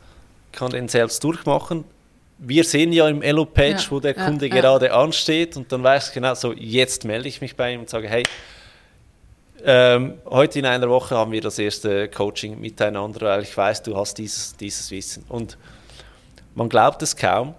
kann 0.51 0.71
den 0.71 0.87
selbst 0.87 1.23
durchmachen. 1.23 1.85
Wir 2.37 2.63
sehen 2.63 2.91
ja 2.91 3.07
im 3.07 3.21
Elo-Page, 3.21 3.85
ja, 3.85 3.91
wo 3.91 3.99
der 3.99 4.13
Kunde 4.13 4.47
ja, 4.47 4.55
gerade 4.55 4.87
ja. 4.87 5.01
ansteht 5.01 5.55
und 5.57 5.71
dann 5.71 5.83
weiß 5.83 6.09
ich 6.09 6.13
genau, 6.13 6.33
so 6.33 6.53
jetzt 6.53 7.05
melde 7.05 7.27
ich 7.27 7.39
mich 7.39 7.55
bei 7.55 7.73
ihm 7.73 7.81
und 7.81 7.89
sage, 7.89 8.07
hey, 8.07 8.23
ähm, 9.63 10.15
heute 10.25 10.59
in 10.59 10.65
einer 10.65 10.89
Woche 10.89 11.15
haben 11.15 11.31
wir 11.31 11.41
das 11.41 11.59
erste 11.59 12.09
Coaching 12.09 12.59
miteinander, 12.59 13.21
weil 13.27 13.43
ich 13.43 13.55
weiß, 13.55 13.83
du 13.83 13.95
hast 13.95 14.17
dieses, 14.17 14.57
dieses 14.57 14.89
Wissen. 14.89 15.23
Und 15.29 15.57
man 16.55 16.67
glaubt 16.67 17.01
es 17.03 17.15
kaum, 17.15 17.53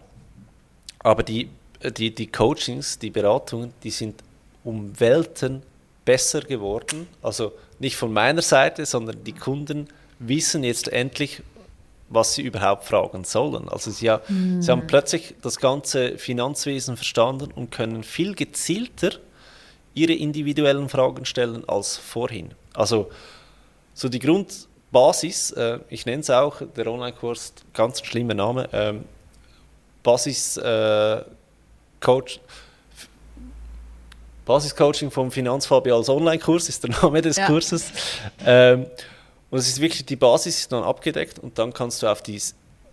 aber 0.98 1.22
die, 1.22 1.48
die, 1.90 2.14
die 2.14 2.26
Coachings, 2.26 2.98
die 2.98 3.10
Beratungen, 3.10 3.72
die 3.82 3.90
sind 3.90 4.22
um 4.64 4.98
Welten 4.98 5.62
besser 6.04 6.40
geworden. 6.40 7.08
Also 7.22 7.52
nicht 7.78 7.96
von 7.96 8.12
meiner 8.12 8.42
Seite, 8.42 8.86
sondern 8.86 9.24
die 9.24 9.32
Kunden 9.32 9.88
wissen 10.18 10.64
jetzt 10.64 10.88
endlich, 10.88 11.42
was 12.08 12.34
sie 12.34 12.42
überhaupt 12.42 12.84
fragen 12.84 13.24
sollen. 13.24 13.68
Also 13.68 13.90
sie, 13.90 14.08
mm. 14.08 14.60
sie 14.60 14.70
haben 14.70 14.86
plötzlich 14.86 15.34
das 15.42 15.58
ganze 15.58 16.18
Finanzwesen 16.18 16.96
verstanden 16.96 17.50
und 17.52 17.70
können 17.70 18.02
viel 18.02 18.34
gezielter 18.34 19.12
ihre 19.94 20.12
individuellen 20.12 20.88
Fragen 20.88 21.24
stellen 21.24 21.68
als 21.68 21.96
vorhin. 21.96 22.52
Also 22.74 23.10
so 23.94 24.08
die 24.08 24.18
Grundbasis, 24.18 25.52
äh, 25.52 25.78
ich 25.88 26.06
nenne 26.06 26.20
es 26.20 26.30
auch, 26.30 26.62
der 26.76 26.86
Online-Kurs, 26.86 27.54
ganz 27.74 28.00
ein 28.00 28.04
schlimmer 28.04 28.34
Name, 28.34 28.68
ähm, 28.72 29.04
Basis 30.02 30.56
äh, 30.56 31.22
Coach, 32.02 32.40
Basiscoaching 34.44 35.10
vom 35.10 35.30
Finanzfabio 35.30 35.96
als 35.96 36.08
Online-Kurs 36.08 36.68
ist 36.68 36.82
der 36.82 36.90
Name 37.02 37.22
des 37.22 37.36
ja. 37.36 37.46
Kurses. 37.46 37.92
Ähm, 38.44 38.86
und 39.50 39.58
es 39.58 39.68
ist 39.68 39.80
wirklich 39.80 40.04
die 40.04 40.16
Basis 40.16 40.60
ist 40.60 40.72
dann 40.72 40.82
abgedeckt 40.82 41.38
und 41.38 41.58
dann 41.58 41.72
kannst 41.72 42.02
du 42.02 42.08
auf 42.08 42.22
die 42.22 42.40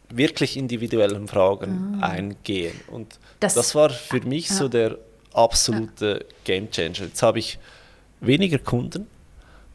wirklich 0.10 0.58
individuellen 0.58 1.28
Fragen 1.28 2.00
ah. 2.02 2.10
eingehen. 2.10 2.80
Und 2.88 3.20
das, 3.40 3.56
das, 3.56 3.76
war 3.76 3.90
für 3.90 4.22
mich 4.22 4.50
ja. 4.50 4.56
so 4.56 4.68
der 4.68 4.98
absolute 5.34 6.26
ja. 6.48 6.62
Changer. 6.72 7.06
Jetzt 7.06 7.22
habe 7.22 7.40
ich 7.40 7.58
weniger 8.20 8.60
Kunden, 8.60 9.08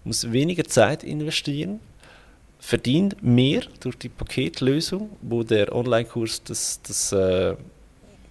muss 0.04 0.30
weniger 0.30 0.64
Zeit 0.64 1.02
investieren, 1.02 1.80
verdient 2.58 3.22
mehr 3.22 3.62
durch 3.80 3.96
die 3.96 4.08
Paketlösung, 4.08 5.10
wo 5.22 5.42
der 5.42 5.74
Online-Kurs 5.74 6.42
das, 6.44 6.80
das, 6.82 7.12
äh, 7.12 7.56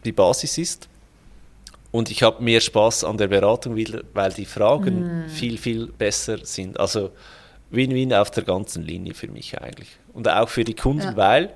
die 0.06 0.12
Basis 0.12 0.58
ist 0.58 0.90
und 1.94 2.10
ich 2.10 2.24
habe 2.24 2.44
mehr 2.44 2.60
Spaß 2.60 3.04
an 3.04 3.20
der 3.20 3.28
Beratung, 3.28 3.78
weil 4.16 4.34
die 4.34 4.46
Fragen 4.46 5.26
mm. 5.26 5.30
viel, 5.30 5.60
viel 5.60 5.86
besser 5.86 6.44
sind. 6.44 6.80
Also 6.80 7.12
Win-Win 7.70 8.16
auf 8.16 8.32
der 8.32 8.44
ganzen 8.44 8.82
Linie 8.82 9.14
für 9.14 9.28
mich 9.28 9.62
eigentlich. 9.62 9.90
Und 10.12 10.28
auch 10.28 10.50
für 10.50 10.64
die 10.64 10.74
Kunden, 10.74 11.04
ja. 11.04 11.16
weil 11.16 11.54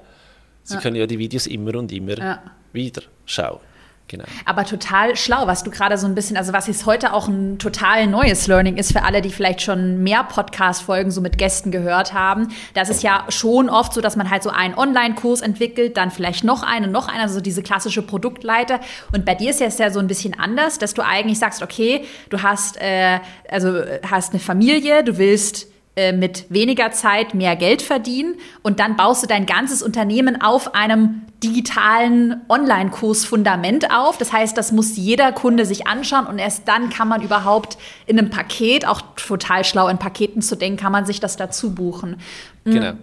sie 0.62 0.76
ja. 0.76 0.82
können 0.82 0.96
ja 0.96 1.08
die 1.08 1.18
Videos 1.18 1.48
immer 1.48 1.74
und 1.74 1.92
immer 1.92 2.20
ja. 2.20 2.44
wieder 2.72 3.02
schauen. 3.26 3.62
Genau. 4.08 4.24
Aber 4.46 4.64
total 4.64 5.18
schlau, 5.18 5.48
was 5.48 5.64
du 5.64 5.72
gerade 5.72 5.98
so 5.98 6.08
ein 6.08 6.16
bisschen, 6.16 6.38
also 6.38 6.54
was 6.54 6.68
jetzt 6.68 6.86
heute 6.86 7.12
auch 7.12 7.28
ein 7.28 7.60
total 7.60 8.08
neues 8.08 8.48
Learning 8.48 8.78
ist 8.78 8.94
für 8.94 9.04
alle, 9.04 9.22
die 9.22 9.32
vielleicht 9.32 9.62
schon 9.62 10.02
mehr 10.02 10.24
Podcast-Folgen 10.24 11.12
so 11.12 11.20
mit 11.20 11.38
Gästen 11.38 11.72
gehört 11.72 12.14
haben. 12.14 12.48
Das 12.74 12.90
ist 12.90 13.04
ja 13.04 13.26
schon 13.30 13.70
oft 13.70 13.94
so, 13.94 14.00
dass 14.00 14.16
man 14.16 14.30
halt 14.30 14.44
so 14.44 14.50
einen 14.50 14.76
Online-Kurs 14.76 15.42
entwickelt, 15.42 15.98
dann 15.98 16.12
vielleicht 16.12 16.46
noch 16.46 16.64
einen, 16.64 16.92
noch 16.92 17.10
einen, 17.10 17.22
also 17.22 17.42
diese 17.42 17.62
klassische 17.64 18.02
Produktleiter. 18.02 18.80
Und 19.12 19.26
bei 19.26 19.36
dir 19.36 19.50
ist 19.50 19.62
es 19.62 19.78
ja 19.78 19.92
so 19.92 20.00
ein 20.00 20.08
bisschen 20.08 20.40
anders, 20.40 20.80
dass 20.80 20.94
du 20.94 21.04
eigentlich 21.04 21.40
sagst, 21.40 21.62
okay, 21.62 22.06
du 22.30 22.42
hast, 22.42 22.80
äh, 22.80 23.20
also 23.50 23.82
hast 24.10 24.32
eine 24.32 24.40
Familie, 24.40 25.04
du 25.04 25.18
willst 25.18 25.68
äh, 25.98 26.14
mit 26.14 26.46
weniger 26.50 26.92
Zeit 26.92 27.34
mehr 27.34 27.56
Geld 27.56 27.82
verdienen 27.82 28.36
und 28.62 28.80
dann 28.80 28.96
baust 28.96 29.24
du 29.24 29.28
dein 29.28 29.48
ganzes 29.48 29.82
Unternehmen 29.82 30.40
auf 30.40 30.76
einem 30.76 31.24
digitalen 31.44 32.42
Online-Kurs-Fundament 32.50 33.92
auf. 33.92 34.20
Das 34.20 34.32
heißt, 34.32 34.56
das 34.56 34.72
muss 34.72 34.96
jeder 34.96 35.32
Kunde 35.32 35.66
sich 35.66 35.88
anschauen 35.88 36.28
und 36.28 36.38
erst 36.38 36.68
dann 36.68 36.92
kann 36.92 37.08
man 37.08 37.24
überhaupt 37.24 37.80
in 38.06 38.20
einem 38.20 38.30
Paket, 38.30 38.88
auch 38.88 39.02
total 39.16 39.64
schlau 39.64 39.88
in 39.88 39.98
Paketen 39.98 40.44
zu 40.44 40.56
denken, 40.56 40.78
kann 40.78 40.92
man 40.92 41.08
sich 41.08 41.20
das 41.20 41.36
dazu 41.36 41.74
buchen. 41.74 42.18
Mhm. 42.64 42.72
Genau. 42.72 42.94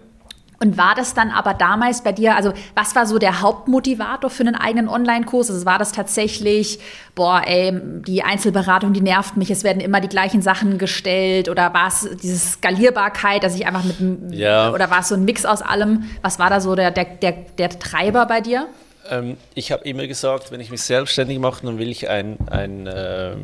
Und 0.65 0.79
war 0.79 0.95
das 0.95 1.13
dann 1.13 1.29
aber 1.29 1.53
damals 1.53 2.01
bei 2.01 2.11
dir, 2.11 2.35
also 2.35 2.51
was 2.73 2.95
war 2.95 3.05
so 3.05 3.19
der 3.19 3.41
Hauptmotivator 3.41 4.31
für 4.31 4.41
einen 4.41 4.55
eigenen 4.55 4.87
Online-Kurs? 4.87 5.51
Also 5.51 5.63
war 5.63 5.77
das 5.77 5.91
tatsächlich, 5.91 6.79
boah, 7.13 7.43
ey, 7.45 7.71
die 8.01 8.23
Einzelberatung, 8.23 8.91
die 8.91 9.01
nervt 9.01 9.37
mich, 9.37 9.51
es 9.51 9.63
werden 9.63 9.79
immer 9.79 10.01
die 10.01 10.07
gleichen 10.07 10.41
Sachen 10.41 10.79
gestellt 10.79 11.49
oder 11.49 11.71
war 11.75 11.89
es 11.89 12.09
diese 12.23 12.37
Skalierbarkeit, 12.37 13.43
dass 13.43 13.55
ich 13.55 13.67
einfach 13.67 13.83
mit, 13.83 14.33
ja. 14.33 14.71
oder 14.71 14.89
war 14.89 15.01
es 15.01 15.09
so 15.09 15.15
ein 15.15 15.23
Mix 15.23 15.45
aus 15.45 15.61
allem? 15.61 16.05
Was 16.23 16.39
war 16.39 16.49
da 16.49 16.59
so 16.59 16.73
der, 16.73 16.89
der, 16.89 17.05
der, 17.05 17.33
der 17.33 17.69
Treiber 17.69 18.25
bei 18.25 18.41
dir? 18.41 18.67
Ähm, 19.07 19.37
ich 19.53 19.71
habe 19.71 19.83
immer 19.87 20.07
gesagt, 20.07 20.51
wenn 20.51 20.61
ich 20.61 20.71
mich 20.71 20.81
selbstständig 20.81 21.37
mache, 21.37 21.63
dann 21.63 21.77
will 21.77 21.89
ich 21.89 22.09
ein, 22.09 22.37
ein, 22.49 22.87
äh, 22.87 23.35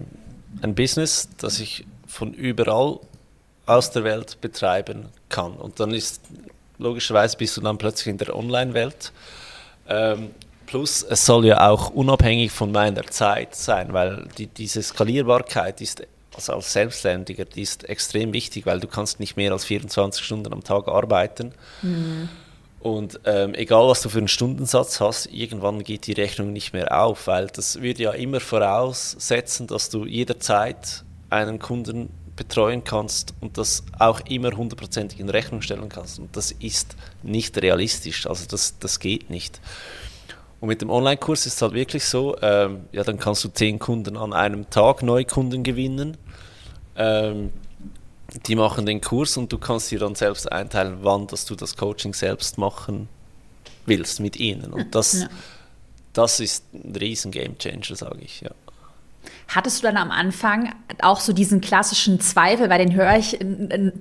ein 0.63 0.73
Business, 0.73 1.29
das 1.37 1.59
ich 1.59 1.85
von 2.07 2.33
überall 2.33 2.97
aus 3.67 3.91
der 3.91 4.03
Welt 4.03 4.41
betreiben 4.41 5.09
kann. 5.29 5.53
Und 5.53 5.79
dann 5.79 5.91
ist 5.91 6.21
logischerweise 6.81 7.37
bist 7.37 7.55
du 7.55 7.61
dann 7.61 7.77
plötzlich 7.77 8.07
in 8.07 8.17
der 8.17 8.35
Online-Welt. 8.35 9.11
Ähm, 9.87 10.31
plus, 10.65 11.03
es 11.03 11.25
soll 11.25 11.45
ja 11.45 11.69
auch 11.69 11.89
unabhängig 11.89 12.51
von 12.51 12.71
meiner 12.71 13.05
Zeit 13.05 13.55
sein, 13.55 13.93
weil 13.93 14.27
die, 14.37 14.47
diese 14.47 14.81
Skalierbarkeit 14.81 15.81
ist 15.81 16.03
also 16.33 16.53
als 16.53 16.71
Selbstständiger, 16.71 17.45
die 17.45 17.61
ist 17.61 17.87
extrem 17.89 18.31
wichtig, 18.31 18.65
weil 18.65 18.79
du 18.79 18.87
kannst 18.87 19.19
nicht 19.19 19.35
mehr 19.35 19.51
als 19.51 19.65
24 19.65 20.23
Stunden 20.23 20.53
am 20.53 20.63
Tag 20.63 20.87
arbeiten. 20.87 21.53
Mhm. 21.81 22.29
Und 22.79 23.19
ähm, 23.25 23.53
egal, 23.53 23.87
was 23.87 24.01
du 24.01 24.09
für 24.09 24.17
einen 24.17 24.27
Stundensatz 24.27 24.99
hast, 24.99 25.27
irgendwann 25.27 25.83
geht 25.83 26.07
die 26.07 26.13
Rechnung 26.13 26.51
nicht 26.51 26.73
mehr 26.73 27.03
auf, 27.03 27.27
weil 27.27 27.47
das 27.47 27.81
würde 27.81 28.03
ja 28.03 28.11
immer 28.11 28.39
voraussetzen, 28.39 29.67
dass 29.67 29.89
du 29.89 30.05
jederzeit 30.05 31.03
einen 31.29 31.59
Kunden 31.59 32.09
betreuen 32.41 32.83
kannst 32.83 33.35
und 33.39 33.59
das 33.59 33.83
auch 33.99 34.19
immer 34.21 34.51
hundertprozentig 34.57 35.19
in 35.19 35.29
Rechnung 35.29 35.61
stellen 35.61 35.89
kannst. 35.89 36.17
Und 36.17 36.35
das 36.35 36.51
ist 36.51 36.95
nicht 37.21 37.55
realistisch, 37.61 38.25
also 38.25 38.45
das, 38.49 38.79
das 38.79 38.99
geht 38.99 39.29
nicht. 39.29 39.61
Und 40.59 40.69
mit 40.69 40.81
dem 40.81 40.89
Online-Kurs 40.89 41.45
ist 41.45 41.55
es 41.55 41.61
halt 41.61 41.73
wirklich 41.73 42.03
so, 42.03 42.35
ähm, 42.41 42.85
ja, 42.91 43.03
dann 43.03 43.19
kannst 43.19 43.43
du 43.43 43.49
zehn 43.49 43.77
Kunden 43.77 44.17
an 44.17 44.33
einem 44.33 44.71
Tag 44.71 45.03
Neukunden 45.03 45.61
gewinnen. 45.61 46.17
Ähm, 46.95 47.51
die 48.47 48.55
machen 48.55 48.87
den 48.87 49.01
Kurs 49.01 49.37
und 49.37 49.53
du 49.53 49.59
kannst 49.59 49.91
dir 49.91 49.99
dann 49.99 50.15
selbst 50.15 50.51
einteilen, 50.51 50.99
wann 51.01 51.27
dass 51.27 51.45
du 51.45 51.55
das 51.55 51.77
Coaching 51.77 52.15
selbst 52.15 52.57
machen 52.57 53.07
willst 53.85 54.19
mit 54.19 54.37
ihnen. 54.37 54.73
Und 54.73 54.95
das, 54.95 55.21
ja. 55.21 55.29
das 56.13 56.39
ist 56.39 56.65
ein 56.73 56.95
riesen 56.95 57.31
Game 57.31 57.59
Changer, 57.59 57.95
sage 57.95 58.21
ich. 58.21 58.41
Ja. 58.41 58.51
Hattest 59.47 59.79
du 59.79 59.87
dann 59.87 59.97
am 59.97 60.11
Anfang 60.11 60.73
auch 61.01 61.19
so 61.19 61.33
diesen 61.33 61.61
klassischen 61.61 62.19
Zweifel, 62.19 62.69
weil 62.69 62.79
den 62.79 62.95
höre 62.95 63.17
ich 63.17 63.37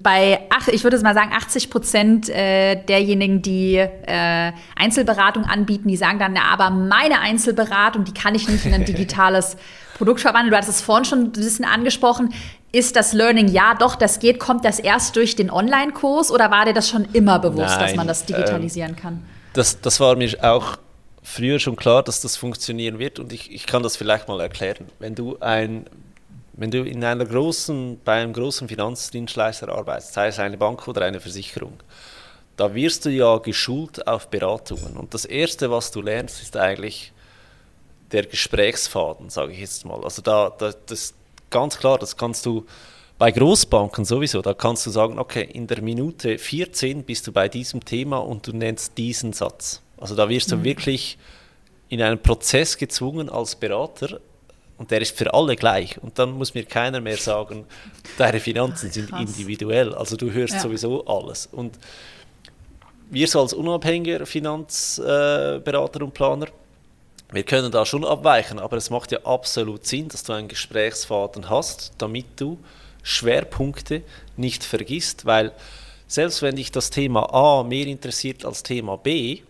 bei, 0.02 0.40
ach, 0.50 0.68
ich 0.68 0.84
würde 0.84 0.98
mal 1.00 1.14
sagen, 1.14 1.32
80 1.32 1.70
Prozent 1.70 2.28
äh, 2.28 2.76
derjenigen, 2.84 3.42
die 3.42 3.76
äh, 3.76 4.52
Einzelberatung 4.76 5.44
anbieten, 5.44 5.88
die 5.88 5.96
sagen 5.96 6.18
dann, 6.18 6.34
na, 6.34 6.52
aber 6.52 6.70
meine 6.70 7.20
Einzelberatung, 7.20 8.04
die 8.04 8.14
kann 8.14 8.34
ich 8.34 8.48
nicht 8.48 8.64
in 8.64 8.74
ein 8.74 8.84
digitales 8.86 9.56
Produkt 9.98 10.20
verwandeln. 10.20 10.50
Du 10.50 10.56
hattest 10.56 10.78
es 10.78 10.80
vorhin 10.80 11.04
schon 11.04 11.20
ein 11.24 11.32
bisschen 11.32 11.64
angesprochen. 11.64 12.32
Ist 12.72 12.94
das 12.96 13.12
Learning, 13.12 13.48
ja, 13.48 13.74
doch, 13.74 13.96
das 13.96 14.20
geht, 14.20 14.38
kommt 14.38 14.64
das 14.64 14.78
erst 14.78 15.16
durch 15.16 15.34
den 15.34 15.50
Online-Kurs 15.50 16.30
oder 16.30 16.50
war 16.50 16.64
dir 16.64 16.72
das 16.72 16.88
schon 16.88 17.06
immer 17.12 17.38
bewusst, 17.38 17.76
Nein, 17.76 17.80
dass 17.80 17.96
man 17.96 18.06
das 18.06 18.24
digitalisieren 18.24 18.92
ähm, 18.92 18.96
kann? 18.96 19.22
Das, 19.52 19.80
das 19.80 19.98
war 19.98 20.16
mir 20.16 20.32
auch 20.42 20.78
früher 21.22 21.58
schon 21.58 21.76
klar, 21.76 22.02
dass 22.02 22.20
das 22.20 22.36
funktionieren 22.36 22.98
wird 22.98 23.18
und 23.18 23.32
ich, 23.32 23.50
ich 23.52 23.66
kann 23.66 23.82
das 23.82 23.96
vielleicht 23.96 24.28
mal 24.28 24.40
erklären. 24.40 24.86
Wenn 24.98 25.14
du 25.14 25.38
ein 25.40 25.86
wenn 26.60 26.70
du 26.70 26.82
in 26.82 27.02
einer 27.02 27.24
großen, 27.24 28.00
bei 28.04 28.20
einem 28.20 28.34
großen 28.34 28.68
Finanzdienstleister 28.68 29.70
arbeitest, 29.70 30.12
sei 30.12 30.26
es 30.26 30.38
eine 30.38 30.58
Bank 30.58 30.86
oder 30.88 31.06
eine 31.06 31.18
Versicherung, 31.18 31.72
da 32.56 32.74
wirst 32.74 33.06
du 33.06 33.08
ja 33.08 33.38
geschult 33.38 34.06
auf 34.06 34.28
Beratungen. 34.28 34.98
Und 34.98 35.14
das 35.14 35.24
Erste, 35.24 35.70
was 35.70 35.90
du 35.90 36.02
lernst, 36.02 36.42
ist 36.42 36.58
eigentlich 36.58 37.14
der 38.12 38.26
Gesprächsfaden, 38.26 39.30
sage 39.30 39.54
ich 39.54 39.60
jetzt 39.60 39.86
mal. 39.86 40.04
Also 40.04 40.20
da, 40.20 40.50
da 40.50 40.72
das 40.84 41.14
ganz 41.48 41.78
klar, 41.78 41.96
das 41.96 42.18
kannst 42.18 42.44
du 42.44 42.66
bei 43.16 43.30
Großbanken 43.30 44.04
sowieso, 44.04 44.42
da 44.42 44.52
kannst 44.52 44.84
du 44.84 44.90
sagen, 44.90 45.18
okay, 45.18 45.48
in 45.50 45.66
der 45.66 45.80
Minute 45.80 46.36
14 46.36 47.04
bist 47.04 47.26
du 47.26 47.32
bei 47.32 47.48
diesem 47.48 47.82
Thema 47.84 48.18
und 48.18 48.46
du 48.46 48.52
nennst 48.52 48.98
diesen 48.98 49.32
Satz. 49.32 49.80
Also 50.00 50.14
da 50.14 50.28
wirst 50.28 50.50
du 50.50 50.56
mhm. 50.56 50.64
wirklich 50.64 51.18
in 51.88 52.02
einen 52.02 52.20
Prozess 52.20 52.76
gezwungen 52.78 53.28
als 53.28 53.54
Berater 53.54 54.20
und 54.78 54.90
der 54.90 55.02
ist 55.02 55.16
für 55.16 55.32
alle 55.34 55.56
gleich. 55.56 56.02
Und 56.02 56.18
dann 56.18 56.32
muss 56.32 56.54
mir 56.54 56.64
keiner 56.64 57.00
mehr 57.00 57.18
sagen, 57.18 57.66
deine 58.18 58.40
Finanzen 58.40 58.90
sind 58.90 59.10
Krass. 59.10 59.20
individuell. 59.20 59.94
Also 59.94 60.16
du 60.16 60.32
hörst 60.32 60.54
ja. 60.54 60.60
sowieso 60.60 61.04
alles. 61.06 61.48
Und 61.52 61.78
wir 63.10 63.26
so 63.26 63.40
als 63.40 63.52
unabhängiger 63.52 64.24
Finanzberater 64.24 66.02
und 66.02 66.14
Planer, 66.14 66.46
wir 67.32 67.42
können 67.42 67.70
da 67.70 67.84
schon 67.84 68.04
abweichen, 68.04 68.58
aber 68.58 68.76
es 68.76 68.90
macht 68.90 69.12
ja 69.12 69.20
absolut 69.24 69.86
Sinn, 69.86 70.08
dass 70.08 70.24
du 70.24 70.32
einen 70.32 70.48
Gesprächsfaden 70.48 71.50
hast, 71.50 71.92
damit 71.98 72.26
du 72.36 72.58
Schwerpunkte 73.02 74.02
nicht 74.36 74.64
vergisst, 74.64 75.26
weil 75.26 75.52
selbst 76.06 76.42
wenn 76.42 76.56
dich 76.56 76.72
das 76.72 76.90
Thema 76.90 77.32
A 77.32 77.62
mehr 77.62 77.86
interessiert 77.86 78.44
als 78.44 78.62
Thema 78.62 78.96
B, 78.96 79.42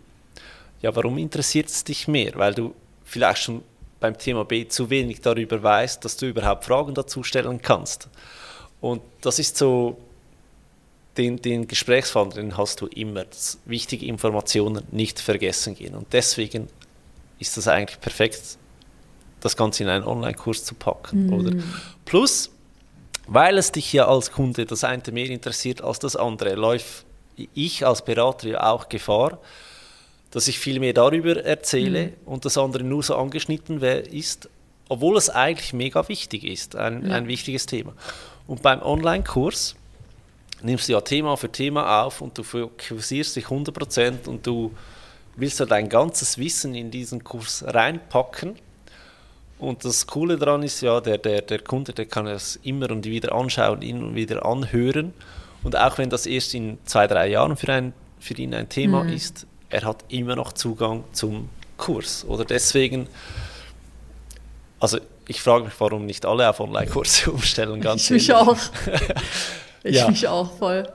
ja, 0.82 0.94
warum 0.94 1.18
interessiert 1.18 1.68
es 1.68 1.84
dich 1.84 2.08
mehr? 2.08 2.32
Weil 2.34 2.54
du 2.54 2.74
vielleicht 3.04 3.42
schon 3.42 3.62
beim 3.98 4.16
Thema 4.16 4.44
B 4.44 4.66
zu 4.66 4.88
wenig 4.88 5.20
darüber 5.20 5.62
weißt, 5.62 6.04
dass 6.04 6.16
du 6.16 6.26
überhaupt 6.26 6.64
Fragen 6.64 6.94
dazu 6.94 7.22
stellen 7.22 7.60
kannst. 7.60 8.08
Und 8.80 9.02
das 9.20 9.38
ist 9.38 9.58
so, 9.58 9.98
den, 11.16 11.40
den 11.42 11.68
Gesprächsfaden, 11.68 12.32
den 12.32 12.56
hast 12.56 12.80
du 12.80 12.86
immer. 12.86 13.24
Wichtige 13.66 14.06
Informationen 14.06 14.84
nicht 14.90 15.20
vergessen 15.20 15.74
gehen. 15.74 15.94
Und 15.94 16.12
deswegen 16.12 16.68
ist 17.38 17.56
das 17.56 17.68
eigentlich 17.68 18.00
perfekt, 18.00 18.58
das 19.40 19.56
Ganze 19.56 19.82
in 19.82 19.88
einen 19.88 20.04
Online-Kurs 20.04 20.64
zu 20.64 20.74
packen. 20.74 21.26
Mhm. 21.26 21.32
Oder? 21.32 21.62
Plus, 22.04 22.50
weil 23.26 23.58
es 23.58 23.72
dich 23.72 23.92
ja 23.92 24.06
als 24.08 24.32
Kunde 24.32 24.66
das 24.66 24.84
eine 24.84 25.02
mehr 25.12 25.26
interessiert 25.26 25.82
als 25.82 25.98
das 25.98 26.16
andere, 26.16 26.54
läuft 26.54 27.04
ich 27.54 27.86
als 27.86 28.04
Berater 28.04 28.48
ja 28.48 28.70
auch 28.70 28.88
Gefahr, 28.88 29.38
dass 30.30 30.48
ich 30.48 30.58
viel 30.58 30.78
mehr 30.80 30.92
darüber 30.92 31.44
erzähle 31.44 32.06
mhm. 32.06 32.12
und 32.26 32.44
das 32.44 32.56
andere 32.56 32.84
nur 32.84 33.02
so 33.02 33.16
angeschnitten 33.16 33.80
ist, 33.82 34.48
obwohl 34.88 35.16
es 35.16 35.30
eigentlich 35.30 35.72
mega 35.72 36.08
wichtig 36.08 36.44
ist, 36.44 36.76
ein, 36.76 37.08
ja. 37.08 37.14
ein 37.14 37.28
wichtiges 37.28 37.66
Thema. 37.66 37.92
Und 38.46 38.62
beim 38.62 38.82
Online-Kurs 38.82 39.76
nimmst 40.62 40.88
du 40.88 40.92
ja 40.92 41.00
Thema 41.00 41.36
für 41.36 41.50
Thema 41.50 42.02
auf 42.02 42.20
und 42.20 42.36
du 42.36 42.42
fokussierst 42.42 43.36
dich 43.36 43.46
100% 43.46 44.26
und 44.26 44.46
du 44.46 44.72
willst 45.36 45.60
ja 45.60 45.66
dein 45.66 45.88
ganzes 45.88 46.38
Wissen 46.38 46.74
in 46.74 46.90
diesen 46.90 47.24
Kurs 47.24 47.64
reinpacken. 47.66 48.56
Und 49.58 49.84
das 49.84 50.06
Coole 50.06 50.38
daran 50.38 50.62
ist 50.62 50.80
ja, 50.80 51.00
der, 51.00 51.18
der, 51.18 51.42
der 51.42 51.60
Kunde, 51.60 51.92
der 51.92 52.06
kann 52.06 52.26
es 52.26 52.58
immer 52.62 52.90
und 52.90 53.04
wieder 53.04 53.32
anschauen, 53.32 53.82
ihn 53.82 54.02
und 54.02 54.14
wieder 54.14 54.44
anhören. 54.44 55.12
Und 55.62 55.76
auch 55.76 55.98
wenn 55.98 56.08
das 56.08 56.26
erst 56.26 56.54
in 56.54 56.78
zwei, 56.84 57.06
drei 57.06 57.28
Jahren 57.28 57.56
für, 57.56 57.72
ein, 57.72 57.92
für 58.18 58.34
ihn 58.34 58.54
ein 58.54 58.68
Thema 58.68 59.04
mhm. 59.04 59.12
ist, 59.12 59.46
er 59.70 59.82
hat 59.82 60.04
immer 60.08 60.36
noch 60.36 60.52
Zugang 60.52 61.04
zum 61.12 61.48
Kurs. 61.76 62.24
Oder 62.26 62.44
deswegen, 62.44 63.08
also 64.78 64.98
ich 65.26 65.40
frage 65.40 65.64
mich, 65.64 65.74
warum 65.78 66.06
nicht 66.06 66.26
alle 66.26 66.48
auf 66.48 66.60
Online-Kurse 66.60 67.30
umstellen. 67.32 67.80
Ganz 67.80 68.04
ich 68.04 68.10
mich 68.10 68.34
auch. 68.34 68.56
Ich 69.82 69.96
ja. 69.96 70.10
mich 70.10 70.28
auch 70.28 70.58
voll. 70.58 70.86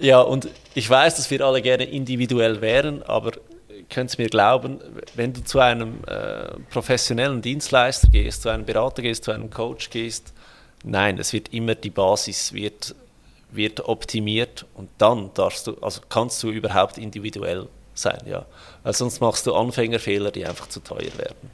Ja, 0.00 0.20
und 0.20 0.48
ich 0.74 0.90
weiß, 0.90 1.16
dass 1.16 1.30
wir 1.30 1.40
alle 1.40 1.62
gerne 1.62 1.84
individuell 1.84 2.60
wären, 2.60 3.02
aber 3.02 3.32
könnt 3.88 4.18
mir 4.18 4.28
glauben, 4.28 4.80
wenn 5.14 5.32
du 5.32 5.42
zu 5.42 5.60
einem 5.60 6.04
äh, 6.06 6.48
professionellen 6.70 7.40
Dienstleister 7.40 8.08
gehst, 8.08 8.42
zu 8.42 8.50
einem 8.50 8.66
Berater 8.66 9.02
gehst, 9.02 9.24
zu 9.24 9.30
einem 9.30 9.48
Coach 9.48 9.88
gehst, 9.88 10.34
nein, 10.82 11.18
es 11.18 11.32
wird 11.32 11.54
immer 11.54 11.74
die 11.74 11.90
Basis 11.90 12.52
wird, 12.52 12.94
wird 13.50 13.80
optimiert 13.88 14.66
und 14.74 14.90
dann 14.98 15.30
darfst 15.34 15.66
du, 15.66 15.76
also 15.80 16.00
kannst 16.08 16.42
du 16.42 16.50
überhaupt 16.50 16.98
individuell 16.98 17.68
sein, 17.98 18.20
ja. 18.26 18.46
Weil 18.82 18.92
sonst 18.94 19.20
machst 19.20 19.46
du 19.46 19.54
Anfängerfehler, 19.54 20.30
die 20.30 20.46
einfach 20.46 20.68
zu 20.68 20.80
teuer 20.80 21.16
werden. 21.16 21.50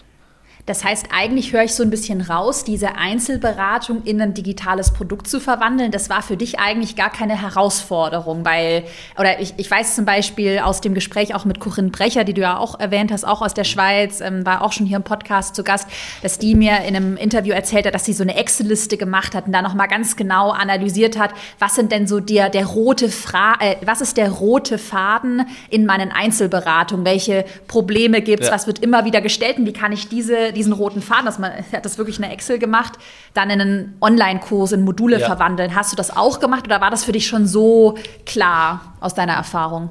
Das 0.70 0.84
heißt, 0.84 1.08
eigentlich 1.12 1.52
höre 1.52 1.64
ich 1.64 1.74
so 1.74 1.82
ein 1.82 1.90
bisschen 1.90 2.20
raus, 2.20 2.62
diese 2.62 2.94
Einzelberatung 2.94 4.04
in 4.04 4.22
ein 4.22 4.34
digitales 4.34 4.92
Produkt 4.92 5.26
zu 5.26 5.40
verwandeln. 5.40 5.90
Das 5.90 6.08
war 6.10 6.22
für 6.22 6.36
dich 6.36 6.60
eigentlich 6.60 6.94
gar 6.94 7.10
keine 7.10 7.42
Herausforderung, 7.42 8.44
weil, 8.44 8.84
oder 9.18 9.40
ich, 9.40 9.54
ich 9.56 9.68
weiß 9.68 9.96
zum 9.96 10.04
Beispiel 10.04 10.60
aus 10.60 10.80
dem 10.80 10.94
Gespräch 10.94 11.34
auch 11.34 11.44
mit 11.44 11.58
Corinne 11.58 11.90
Brecher, 11.90 12.22
die 12.22 12.34
du 12.34 12.42
ja 12.42 12.56
auch 12.56 12.78
erwähnt 12.78 13.10
hast, 13.10 13.26
auch 13.26 13.42
aus 13.42 13.52
der 13.52 13.64
Schweiz, 13.64 14.20
ähm, 14.20 14.46
war 14.46 14.62
auch 14.62 14.70
schon 14.70 14.86
hier 14.86 14.98
im 14.98 15.02
Podcast 15.02 15.56
zu 15.56 15.64
Gast, 15.64 15.88
dass 16.22 16.38
die 16.38 16.54
mir 16.54 16.82
in 16.86 16.94
einem 16.94 17.16
Interview 17.16 17.52
erzählt 17.52 17.86
hat, 17.86 17.94
dass 17.96 18.04
sie 18.04 18.12
so 18.12 18.22
eine 18.22 18.36
Excel-Liste 18.36 18.96
gemacht 18.96 19.34
hat 19.34 19.46
und 19.46 19.52
da 19.52 19.62
nochmal 19.62 19.88
ganz 19.88 20.14
genau 20.14 20.50
analysiert 20.50 21.18
hat, 21.18 21.32
was 21.58 21.74
sind 21.74 21.90
denn 21.90 22.06
so 22.06 22.20
der, 22.20 22.48
der 22.48 22.66
rote 22.66 23.08
Fra 23.08 23.54
äh, 23.58 23.74
was 23.84 24.00
ist 24.00 24.16
der 24.16 24.30
rote 24.30 24.78
Faden 24.78 25.48
in 25.68 25.84
meinen 25.84 26.12
Einzelberatungen? 26.12 27.04
Welche 27.04 27.44
Probleme 27.66 28.22
gibt 28.22 28.44
es? 28.44 28.50
Ja. 28.50 28.54
Was 28.54 28.68
wird 28.68 28.78
immer 28.78 29.04
wieder 29.04 29.20
gestellt 29.20 29.58
und 29.58 29.66
wie 29.66 29.72
kann 29.72 29.90
ich 29.90 30.08
diese, 30.08 30.52
diesen 30.60 30.72
roten 30.74 31.00
Faden, 31.00 31.24
dass 31.24 31.38
man 31.38 31.52
hat 31.72 31.84
das 31.84 31.96
wirklich 31.96 32.22
eine 32.22 32.30
Excel 32.32 32.58
gemacht, 32.58 32.98
dann 33.32 33.48
in 33.48 33.60
einen 33.60 33.96
Online-Kurs, 34.00 34.72
in 34.72 34.84
Module 34.84 35.18
ja. 35.18 35.26
verwandeln. 35.26 35.74
Hast 35.74 35.90
du 35.90 35.96
das 35.96 36.14
auch 36.14 36.38
gemacht 36.38 36.66
oder 36.66 36.80
war 36.80 36.90
das 36.90 37.04
für 37.04 37.12
dich 37.12 37.26
schon 37.26 37.46
so 37.46 37.96
klar 38.26 38.94
aus 39.00 39.14
deiner 39.14 39.32
Erfahrung? 39.32 39.90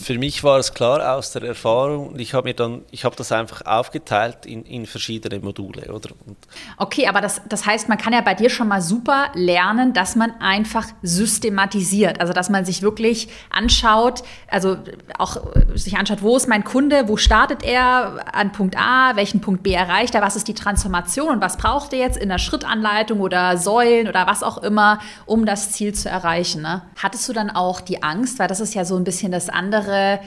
Für 0.00 0.18
mich 0.18 0.44
war 0.44 0.58
es 0.58 0.74
klar 0.74 1.16
aus 1.16 1.32
der 1.32 1.42
Erfahrung 1.42 2.08
und 2.08 2.20
ich 2.20 2.34
habe 2.34 2.48
mir 2.48 2.54
dann, 2.54 2.82
ich 2.90 3.04
habe 3.04 3.16
das 3.16 3.32
einfach 3.32 3.64
aufgeteilt 3.64 4.46
in, 4.46 4.64
in 4.64 4.86
verschiedene 4.86 5.40
Module, 5.40 5.92
oder? 5.92 6.10
Und 6.26 6.36
okay, 6.76 7.06
aber 7.08 7.20
das, 7.20 7.42
das 7.48 7.66
heißt, 7.66 7.88
man 7.88 7.98
kann 7.98 8.12
ja 8.12 8.20
bei 8.20 8.34
dir 8.34 8.50
schon 8.50 8.68
mal 8.68 8.80
super 8.80 9.30
lernen, 9.34 9.92
dass 9.92 10.16
man 10.16 10.32
einfach 10.40 10.86
systematisiert, 11.02 12.20
also 12.20 12.32
dass 12.32 12.50
man 12.50 12.64
sich 12.64 12.82
wirklich 12.82 13.28
anschaut, 13.50 14.22
also 14.48 14.76
auch 15.18 15.38
sich 15.74 15.96
anschaut, 15.96 16.22
wo 16.22 16.36
ist 16.36 16.48
mein 16.48 16.64
Kunde, 16.64 17.08
wo 17.08 17.16
startet 17.16 17.62
er 17.62 18.34
an 18.34 18.52
Punkt 18.52 18.76
A, 18.76 19.16
welchen 19.16 19.40
Punkt 19.40 19.62
B 19.62 19.72
erreicht 19.72 20.14
er, 20.14 20.22
was 20.22 20.36
ist 20.36 20.48
die 20.48 20.54
Transformation 20.54 21.28
und 21.28 21.40
was 21.40 21.56
braucht 21.56 21.92
er 21.92 21.98
jetzt 21.98 22.16
in 22.16 22.28
der 22.28 22.38
Schrittanleitung 22.38 23.20
oder 23.20 23.58
Säulen 23.58 24.08
oder 24.08 24.26
was 24.26 24.42
auch 24.42 24.58
immer, 24.58 25.00
um 25.24 25.46
das 25.46 25.72
Ziel 25.72 25.94
zu 25.94 26.08
erreichen. 26.08 26.62
Ne? 26.62 26.82
Hattest 26.96 27.28
du 27.28 27.32
dann 27.32 27.50
auch 27.50 27.80
die 27.80 28.02
Angst, 28.02 28.38
weil 28.38 28.48
das 28.48 28.60
ist 28.60 28.74
ja 28.74 28.84
so 28.84 28.96
ein 28.96 29.04
bisschen 29.04 29.32
das 29.32 29.45
andere, 29.50 30.20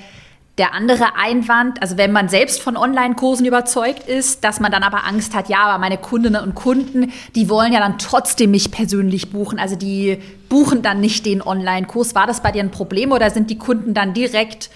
der 0.58 0.74
andere 0.74 1.16
Einwand, 1.16 1.82
also 1.82 1.98
wenn 1.98 2.12
man 2.12 2.28
selbst 2.28 2.62
von 2.62 2.76
Online-Kursen 2.76 3.46
überzeugt 3.46 4.08
ist, 4.08 4.44
dass 4.44 4.60
man 4.60 4.72
dann 4.72 4.84
aber 4.84 5.06
Angst 5.06 5.34
hat, 5.34 5.48
ja, 5.48 5.60
aber 5.60 5.78
meine 5.78 5.98
Kundinnen 5.98 6.44
und 6.44 6.54
Kunden, 6.54 7.14
die 7.36 7.50
wollen 7.50 7.72
ja 7.72 7.80
dann 7.80 7.98
trotzdem 7.98 8.52
mich 8.52 8.70
persönlich 8.70 9.32
buchen. 9.32 9.58
Also 9.58 9.76
die 9.76 10.20
buchen 10.50 10.82
dann 10.82 11.00
nicht 11.00 11.26
den 11.26 11.42
Online-Kurs. 11.42 12.14
War 12.14 12.28
das 12.28 12.44
bei 12.44 12.52
dir 12.52 12.62
ein 12.62 12.72
Problem 12.72 13.12
oder 13.12 13.30
sind 13.30 13.50
die 13.50 13.58
Kunden 13.58 13.94
dann 13.94 14.14
direkt 14.14 14.70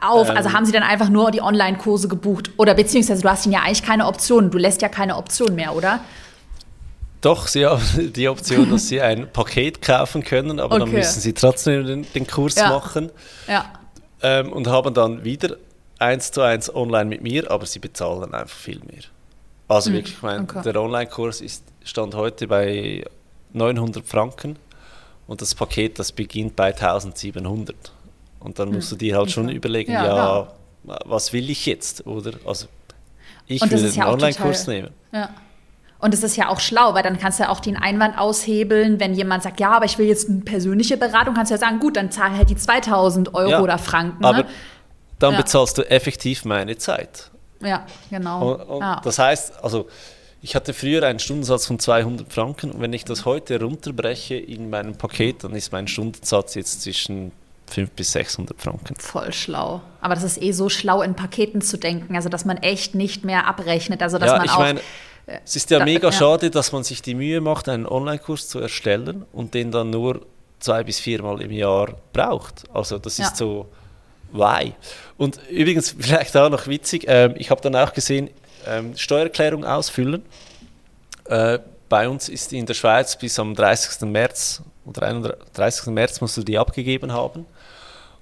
auf? 0.00 0.28
Also 0.28 0.50
ähm, 0.50 0.54
haben 0.54 0.66
sie 0.66 0.72
dann 0.72 0.82
einfach 0.82 1.08
nur 1.08 1.30
die 1.30 1.40
Online-Kurse 1.40 2.08
gebucht? 2.08 2.50
Oder 2.58 2.74
beziehungsweise 2.74 3.22
du 3.22 3.30
hast 3.30 3.46
ihnen 3.46 3.54
ja 3.54 3.60
eigentlich 3.60 3.82
keine 3.82 4.06
Option. 4.06 4.50
Du 4.50 4.58
lässt 4.58 4.82
ja 4.82 4.88
keine 4.88 5.16
Option 5.16 5.54
mehr, 5.54 5.74
oder? 5.74 6.00
Doch, 7.20 7.48
sie 7.48 7.66
haben 7.66 8.12
die 8.12 8.28
Option, 8.28 8.70
dass 8.70 8.88
sie 8.88 9.00
ein 9.00 9.30
Paket 9.32 9.82
kaufen 9.82 10.22
können, 10.22 10.60
aber 10.60 10.76
okay. 10.76 10.84
dann 10.84 10.92
müssen 10.92 11.20
sie 11.20 11.32
trotzdem 11.32 11.86
den, 11.86 12.12
den 12.12 12.26
Kurs 12.26 12.56
ja. 12.56 12.68
machen. 12.68 13.10
Ja. 13.46 13.72
Ähm, 14.22 14.52
und 14.52 14.66
haben 14.66 14.94
dann 14.94 15.24
wieder 15.24 15.56
eins 15.98 16.30
zu 16.30 16.42
eins 16.42 16.74
online 16.74 17.06
mit 17.06 17.22
mir, 17.22 17.50
aber 17.50 17.66
sie 17.66 17.78
bezahlen 17.78 18.34
einfach 18.34 18.56
viel 18.56 18.80
mehr. 18.80 19.02
Also 19.66 19.90
mhm. 19.90 19.94
wirklich, 19.94 20.14
ich 20.14 20.22
meine, 20.22 20.42
okay. 20.44 20.62
der 20.62 20.80
Online-Kurs 20.80 21.42
stand 21.84 22.14
heute 22.14 22.46
bei 22.46 23.04
900 23.52 24.06
Franken 24.06 24.56
und 25.26 25.42
das 25.42 25.54
Paket, 25.54 25.98
das 25.98 26.12
beginnt 26.12 26.56
bei 26.56 26.68
1700. 26.68 27.76
Und 28.40 28.58
dann 28.58 28.72
musst 28.72 28.92
mhm. 28.92 28.96
du 28.96 29.04
dir 29.04 29.16
halt 29.16 29.24
okay. 29.24 29.32
schon 29.32 29.48
überlegen, 29.48 29.92
ja, 29.92 30.06
ja, 30.06 30.52
was 31.04 31.32
will 31.32 31.50
ich 31.50 31.66
jetzt, 31.66 32.06
oder? 32.06 32.32
Also 32.46 32.66
ich 33.46 33.60
will 33.62 33.90
den 33.90 34.02
Online-Kurs 34.02 34.66
nehmen. 34.66 34.90
Ja. 35.12 35.30
Und 36.00 36.14
es 36.14 36.22
ist 36.22 36.36
ja 36.36 36.48
auch 36.48 36.60
schlau, 36.60 36.94
weil 36.94 37.02
dann 37.02 37.18
kannst 37.18 37.40
du 37.40 37.44
ja 37.44 37.48
auch 37.48 37.60
den 37.60 37.76
Einwand 37.76 38.18
aushebeln, 38.18 39.00
wenn 39.00 39.14
jemand 39.14 39.42
sagt, 39.42 39.58
ja, 39.58 39.72
aber 39.72 39.84
ich 39.84 39.98
will 39.98 40.06
jetzt 40.06 40.28
eine 40.28 40.40
persönliche 40.40 40.96
Beratung, 40.96 41.34
kannst 41.34 41.50
du 41.50 41.54
ja 41.54 41.58
sagen, 41.58 41.80
gut, 41.80 41.96
dann 41.96 42.12
zahl 42.12 42.36
halt 42.36 42.50
die 42.50 42.56
2000 42.56 43.34
Euro 43.34 43.50
ja, 43.50 43.60
oder 43.60 43.78
Franken. 43.78 44.22
Ne? 44.22 44.28
Aber 44.28 44.44
dann 45.18 45.32
ja. 45.32 45.40
bezahlst 45.40 45.76
du 45.76 45.82
effektiv 45.90 46.44
meine 46.44 46.76
Zeit. 46.78 47.30
Ja, 47.60 47.84
genau. 48.10 48.52
Und, 48.52 48.60
und 48.62 48.80
ja. 48.80 49.00
Das 49.02 49.18
heißt, 49.18 49.64
also 49.64 49.88
ich 50.40 50.54
hatte 50.54 50.72
früher 50.72 51.02
einen 51.04 51.18
Stundensatz 51.18 51.66
von 51.66 51.80
200 51.80 52.32
Franken 52.32 52.70
und 52.70 52.80
wenn 52.80 52.92
ich 52.92 53.04
das 53.04 53.24
heute 53.24 53.60
runterbreche 53.60 54.36
in 54.36 54.70
meinem 54.70 54.94
Paket, 54.94 55.42
dann 55.42 55.52
ist 55.54 55.72
mein 55.72 55.88
Stundensatz 55.88 56.54
jetzt 56.54 56.82
zwischen 56.82 57.32
500 57.66 57.96
bis 57.96 58.12
600 58.12 58.60
Franken. 58.60 58.94
Voll 58.96 59.32
schlau. 59.32 59.80
Aber 60.00 60.14
das 60.14 60.22
ist 60.22 60.40
eh 60.40 60.52
so 60.52 60.68
schlau, 60.68 61.02
in 61.02 61.14
Paketen 61.14 61.60
zu 61.60 61.76
denken, 61.76 62.14
also 62.14 62.28
dass 62.28 62.44
man 62.44 62.56
echt 62.58 62.94
nicht 62.94 63.24
mehr 63.24 63.46
abrechnet. 63.46 64.00
Also 64.00 64.18
dass 64.18 64.30
ja, 64.30 64.38
man 64.38 64.48
auch, 64.48 64.58
meine, 64.58 64.80
es 65.44 65.56
ist 65.56 65.70
ja 65.70 65.80
da, 65.80 65.84
mega 65.84 66.08
ja. 66.08 66.12
schade, 66.12 66.50
dass 66.50 66.72
man 66.72 66.84
sich 66.84 67.02
die 67.02 67.14
Mühe 67.14 67.40
macht, 67.40 67.68
einen 67.68 67.86
Online-Kurs 67.86 68.48
zu 68.48 68.60
erstellen 68.60 69.26
und 69.32 69.54
den 69.54 69.70
dann 69.70 69.90
nur 69.90 70.26
zwei 70.58 70.82
bis 70.82 70.98
viermal 70.98 71.40
im 71.42 71.50
Jahr 71.50 71.94
braucht. 72.12 72.64
Also 72.72 72.98
das 72.98 73.18
ist 73.18 73.36
so, 73.36 73.68
why? 74.32 74.72
Und 75.16 75.38
übrigens, 75.50 75.94
vielleicht 75.98 76.36
auch 76.36 76.48
noch 76.48 76.66
witzig, 76.66 77.06
äh, 77.08 77.32
ich 77.36 77.50
habe 77.50 77.60
dann 77.60 77.76
auch 77.76 77.92
gesehen, 77.92 78.30
ähm, 78.66 78.96
Steuererklärung 78.96 79.64
ausfüllen. 79.64 80.22
Äh, 81.26 81.58
bei 81.88 82.08
uns 82.08 82.28
ist 82.28 82.52
in 82.52 82.66
der 82.66 82.74
Schweiz 82.74 83.16
bis 83.16 83.38
am 83.38 83.54
30. 83.54 84.08
März 84.08 84.62
oder 84.84 85.02
31. 85.02 85.86
März 85.88 86.20
musst 86.20 86.36
du 86.36 86.42
die 86.42 86.58
abgegeben 86.58 87.12
haben. 87.12 87.46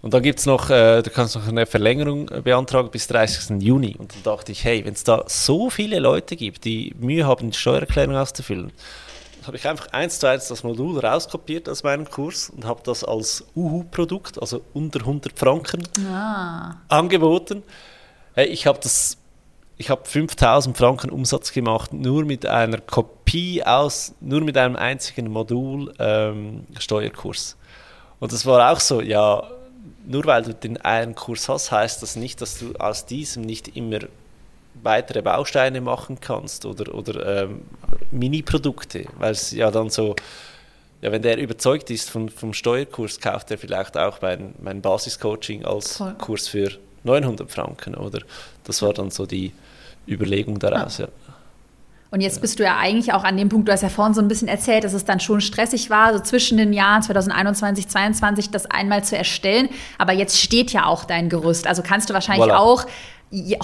Und 0.02 0.14
dann 0.14 0.22
gibt 0.22 0.38
es 0.38 0.46
noch, 0.46 0.70
äh, 0.70 1.02
du 1.02 1.10
kannst 1.10 1.34
noch 1.34 1.48
eine 1.48 1.66
Verlängerung 1.66 2.26
beantragen 2.44 2.90
bis 2.90 3.06
30. 3.08 3.60
Juni. 3.62 3.96
Und 3.98 4.14
dann 4.14 4.22
dachte 4.22 4.52
ich, 4.52 4.64
hey, 4.64 4.84
wenn 4.84 4.92
es 4.92 5.04
da 5.04 5.24
so 5.26 5.70
viele 5.70 5.98
Leute 5.98 6.36
gibt, 6.36 6.64
die 6.64 6.94
Mühe 6.98 7.26
haben, 7.26 7.50
die 7.50 7.56
Steuererklärung 7.56 8.16
auszufüllen, 8.16 8.72
habe 9.46 9.56
ich 9.56 9.68
einfach 9.68 9.92
eins 9.92 10.18
zu 10.18 10.28
eins 10.28 10.48
das 10.48 10.64
Modul 10.64 10.98
rauskopiert 10.98 11.68
aus 11.68 11.82
meinem 11.82 12.08
Kurs 12.10 12.50
und 12.50 12.64
habe 12.64 12.80
das 12.84 13.04
als 13.04 13.44
Uhu-Produkt, 13.54 14.40
also 14.40 14.62
unter 14.74 15.00
100 15.00 15.38
Franken, 15.38 15.82
ah. 16.08 16.76
angeboten. 16.88 17.62
Hey, 18.34 18.46
ich 18.46 18.66
habe 18.66 18.80
das 18.82 19.18
ich 19.78 19.90
habe 19.90 20.04
5000 20.04 20.76
Franken 20.76 21.10
Umsatz 21.10 21.52
gemacht, 21.52 21.92
nur 21.92 22.24
mit 22.24 22.46
einer 22.46 22.78
Kopie 22.78 23.62
aus, 23.62 24.14
nur 24.20 24.40
mit 24.40 24.56
einem 24.56 24.74
einzigen 24.74 25.30
Modul 25.30 25.92
ähm, 25.98 26.66
Steuerkurs. 26.78 27.56
Und 28.18 28.32
das 28.32 28.46
war 28.46 28.72
auch 28.72 28.80
so, 28.80 29.02
ja, 29.02 29.42
nur 30.06 30.24
weil 30.24 30.42
du 30.42 30.54
den 30.54 30.76
einen 30.78 31.14
Kurs 31.14 31.48
hast, 31.48 31.70
heißt 31.70 32.02
das 32.02 32.16
nicht, 32.16 32.40
dass 32.40 32.58
du 32.58 32.74
aus 32.78 33.06
diesem 33.06 33.42
nicht 33.42 33.76
immer 33.76 34.00
weitere 34.82 35.22
Bausteine 35.22 35.80
machen 35.80 36.18
kannst 36.20 36.64
oder, 36.66 36.94
oder 36.94 37.44
ähm, 37.44 37.62
Mini-Produkte, 38.10 39.06
weil 39.18 39.32
es 39.32 39.50
ja 39.50 39.70
dann 39.70 39.90
so, 39.90 40.14
ja, 41.02 41.12
wenn 41.12 41.22
der 41.22 41.38
überzeugt 41.38 41.90
ist 41.90 42.10
von, 42.10 42.28
vom 42.28 42.52
Steuerkurs, 42.52 43.20
kauft 43.20 43.50
er 43.50 43.58
vielleicht 43.58 43.96
auch 43.96 44.20
mein, 44.20 44.54
mein 44.60 44.82
Basiscoaching 44.82 45.64
als 45.64 45.96
Voll. 45.96 46.14
Kurs 46.14 46.48
für 46.48 46.70
900 47.04 47.50
Franken, 47.50 47.94
oder? 47.94 48.20
Das 48.64 48.82
war 48.82 48.92
dann 48.92 49.10
so 49.10 49.26
die, 49.26 49.52
Überlegung 50.08 50.58
daraus, 50.58 50.98
ja. 50.98 51.06
ja. 51.06 51.34
Und 52.10 52.20
jetzt 52.20 52.40
bist 52.40 52.58
du 52.58 52.62
ja 52.62 52.76
eigentlich 52.76 53.12
auch 53.12 53.24
an 53.24 53.36
dem 53.36 53.48
Punkt, 53.48 53.68
du 53.68 53.72
hast 53.72 53.82
ja 53.82 53.88
vorhin 53.88 54.14
so 54.14 54.20
ein 54.20 54.28
bisschen 54.28 54.48
erzählt, 54.48 54.84
dass 54.84 54.92
es 54.92 55.04
dann 55.04 55.20
schon 55.20 55.40
stressig 55.40 55.90
war, 55.90 56.14
so 56.14 56.20
zwischen 56.20 56.56
den 56.56 56.72
Jahren 56.72 57.02
2021, 57.02 57.88
2022 57.88 58.50
das 58.50 58.66
einmal 58.66 59.02
zu 59.04 59.16
erstellen. 59.16 59.68
Aber 59.98 60.12
jetzt 60.12 60.40
steht 60.40 60.72
ja 60.72 60.86
auch 60.86 61.04
dein 61.04 61.28
Gerüst. 61.28 61.66
Also 61.66 61.82
kannst 61.82 62.08
du 62.08 62.14
wahrscheinlich 62.14 62.50
voilà. 62.50 62.58
auch 62.58 62.86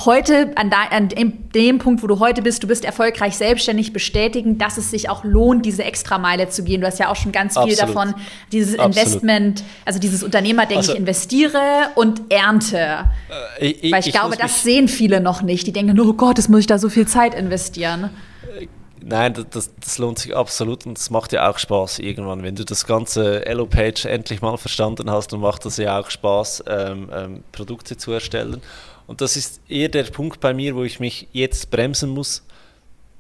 heute, 0.05 0.51
an, 0.57 0.71
da, 0.71 0.83
an, 0.91 1.09
dem 1.55 1.79
Punkt, 1.79 2.03
wo 2.03 2.09
du 2.09 2.19
heute 2.19 2.43
bist, 2.43 2.65
du 2.65 2.67
bist 2.67 2.85
erfolgreich 2.85 3.37
selbstständig, 3.37 3.93
bestätigen, 3.93 4.59
dass 4.59 4.77
es 4.77 4.91
sich 4.91 5.09
auch 5.09 5.23
lohnt, 5.23 5.65
diese 5.65 5.85
Extrameile 5.85 6.49
zu 6.49 6.65
gehen. 6.65 6.81
Du 6.81 6.87
hast 6.89 6.99
ja 6.99 7.09
auch 7.09 7.17
schon 7.17 7.31
ganz 7.31 7.55
viel 7.55 7.73
Absolut. 7.73 7.97
davon, 7.97 8.15
dieses 8.51 8.77
Absolut. 8.77 8.97
Investment, 8.97 9.63
also 9.85 10.01
dieses 10.01 10.25
Unternehmerdenken, 10.25 10.79
also, 10.79 10.93
ich 10.93 10.99
investiere 10.99 11.61
und 11.95 12.23
ernte. 12.29 13.05
Äh, 13.61 13.67
ich, 13.67 13.93
Weil 13.93 14.01
ich, 14.01 14.09
ich 14.09 14.13
glaube, 14.13 14.37
das 14.37 14.65
sehen 14.65 14.89
viele 14.89 15.21
noch 15.21 15.43
nicht. 15.43 15.65
Die 15.69 15.73
denken, 15.73 15.99
oh 16.01 16.13
Gott, 16.13 16.39
das 16.39 16.49
muss 16.49 16.61
ich 16.61 16.67
da 16.67 16.79
so 16.79 16.89
viel 16.89 17.07
Zeit 17.07 17.35
investieren. 17.35 18.11
Nein, 19.05 19.35
das, 19.51 19.71
das, 19.81 19.99
lohnt 19.99 20.19
sich 20.19 20.37
absolut 20.37 20.87
und 20.87 20.99
es 20.99 21.11
macht 21.11 21.33
ja 21.33 21.49
auch 21.49 21.59
Spaß 21.59 21.99
irgendwann. 21.99 22.43
Wenn 22.43 22.55
du 22.55 22.65
das 22.65 22.87
ganze 22.87 23.45
Elo-Page 23.47 24.05
endlich 24.07 24.43
mal 24.43 24.57
verstanden 24.57 25.11
hast, 25.11 25.33
dann 25.33 25.41
macht 25.41 25.65
das 25.65 25.77
ja 25.77 25.99
auch 25.99 26.11
Spaß, 26.11 26.65
ähm, 26.69 27.11
ähm, 27.13 27.45
Produkte 27.53 27.97
zu 27.97 28.13
erstellen. 28.13 28.63
Und 29.07 29.21
das 29.21 29.37
ist 29.37 29.61
eher 29.69 29.89
der 29.89 30.05
Punkt 30.05 30.41
bei 30.41 30.55
mir, 30.55 30.75
wo 30.77 30.85
ich 30.85 31.01
mich 31.01 31.29
jetzt 31.33 31.71
bremsen 31.71 32.11
muss. 32.11 32.45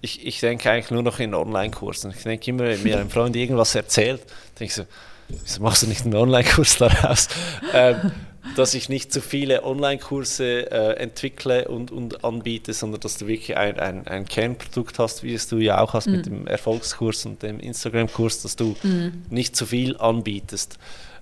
Ich, 0.01 0.27
ich 0.27 0.41
denke 0.41 0.71
eigentlich 0.71 0.91
nur 0.91 1.03
noch 1.03 1.19
in 1.19 1.35
Online-Kursen. 1.35 2.13
Ich 2.17 2.23
denke 2.23 2.51
immer, 2.51 2.65
wenn 2.65 2.83
mir 2.83 2.99
ein 2.99 3.11
Freund 3.11 3.37
irgendwas 3.37 3.75
erzählt, 3.75 4.21
denke 4.59 4.65
ich 4.65 4.75
so, 4.75 4.85
wieso 5.29 5.63
machst 5.63 5.83
du 5.83 5.87
nicht 5.87 6.05
einen 6.05 6.15
Online-Kurs 6.15 6.79
daraus? 6.79 7.29
ähm, 7.73 8.13
dass 8.57 8.75
ich 8.75 8.89
nicht 8.89 9.13
zu 9.13 9.21
viele 9.21 9.65
Online-Kurse 9.65 10.71
äh, 10.71 10.97
entwickle 10.97 11.69
und, 11.69 11.91
und 11.91 12.25
anbiete, 12.25 12.73
sondern 12.73 13.01
dass 13.01 13.17
du 13.17 13.27
wirklich 13.27 13.57
ein, 13.57 13.79
ein, 13.79 14.07
ein 14.07 14.27
Kernprodukt 14.27 14.99
hast, 14.99 15.23
wie 15.23 15.35
es 15.35 15.49
du 15.49 15.59
ja 15.59 15.81
auch 15.81 15.95
hast 15.95 16.07
mhm. 16.07 16.13
mit 16.13 16.27
dem 16.27 16.47
Erfolgskurs 16.47 17.27
und 17.27 17.43
dem 17.43 17.61
Instagram-Kurs, 17.61 18.43
dass 18.43 18.57
du 18.57 18.77
mhm. 18.83 19.25
nicht 19.31 19.57
zu 19.57 19.67
viel 19.67 19.97
anbietest. 19.97 20.79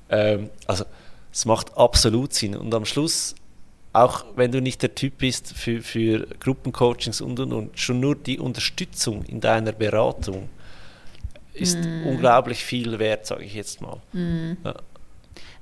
Ähm, 0.09 0.51
also 0.67 0.85
es 1.33 1.45
macht 1.45 1.77
absolut 1.77 2.33
Sinn. 2.35 2.57
Und 2.57 2.75
am 2.75 2.85
Schluss 2.85 3.35
auch 3.93 4.25
wenn 4.37 4.53
du 4.53 4.61
nicht 4.61 4.83
der 4.83 4.95
Typ 4.95 5.19
bist 5.19 5.53
für, 5.53 5.83
für 5.83 6.27
Gruppencoachings 6.39 7.21
und, 7.21 7.41
und, 7.41 7.53
und, 7.53 7.79
schon 7.79 8.01
nur 8.01 8.15
die 8.15 8.39
Unterstützung 8.39 9.25
in 9.25 9.41
deiner 9.41 9.73
Beratung 9.73 10.49
ist 11.53 11.79
mm. 11.79 12.07
unglaublich 12.07 12.63
viel 12.63 12.99
wert, 13.01 13.27
sage 13.27 13.45
ich 13.45 13.55
jetzt 13.55 13.81
mal. 13.81 14.01
Mm. 14.13 14.53
Ja. 14.65 14.75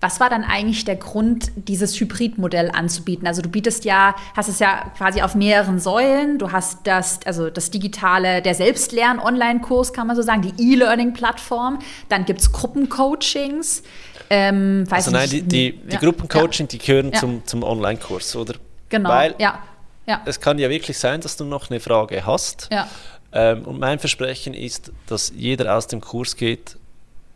Was 0.01 0.21
war 0.21 0.31
dann 0.31 0.45
eigentlich 0.45 0.85
der 0.85 0.95
Grund, 0.95 1.51
dieses 1.57 1.99
Hybridmodell 1.99 2.71
anzubieten? 2.71 3.27
Also 3.27 3.43
du 3.43 3.49
bietest 3.49 3.85
ja, 3.85 4.15
hast 4.37 4.49
es 4.49 4.61
ja 4.61 4.93
quasi 4.97 5.23
auf 5.23 5.35
mehreren 5.35 5.81
Säulen. 5.81 6.39
Du 6.39 6.53
hast 6.53 6.87
das, 6.87 7.19
also 7.25 7.51
das 7.51 7.71
digitale, 7.71 8.41
der 8.41 8.55
Selbstlern-Online-Kurs, 8.55 9.93
kann 9.93 10.07
man 10.07 10.15
so 10.15 10.23
sagen, 10.23 10.43
die 10.43 10.73
E-Learning-Plattform. 10.73 11.81
Dann 12.09 12.25
gibt 12.27 12.41
es 12.41 12.53
Gruppencoachings. 12.53 13.83
Ähm, 14.31 14.85
also 14.91 15.11
nein, 15.11 15.29
die, 15.31 15.43
die, 15.43 15.73
die 15.73 15.93
ja, 15.95 15.99
Gruppencoaching, 15.99 16.67
ja. 16.67 16.69
die 16.69 16.79
gehören 16.79 17.13
ja. 17.13 17.19
zum, 17.19 17.45
zum 17.45 17.65
Online-Kurs, 17.65 18.37
oder? 18.37 18.55
Genau, 18.89 19.09
Weil 19.11 19.35
ja. 19.39 19.59
ja. 20.07 20.23
Es 20.27 20.41
kann 20.41 20.61
ja 20.61 20.71
wirklich 20.71 20.97
sein, 20.97 21.21
dass 21.21 21.37
du 21.37 21.45
noch 21.45 21.71
eine 21.71 21.81
Frage 21.81 22.25
hast. 22.25 22.69
Ja. 22.71 22.89
Ähm, 23.33 23.65
und 23.65 23.81
mein 23.81 23.99
Versprechen 23.99 24.55
ist, 24.55 24.93
dass 25.07 25.33
jeder 25.35 25.77
aus 25.77 25.89
dem 25.89 26.01
Kurs 26.01 26.37
geht 26.37 26.77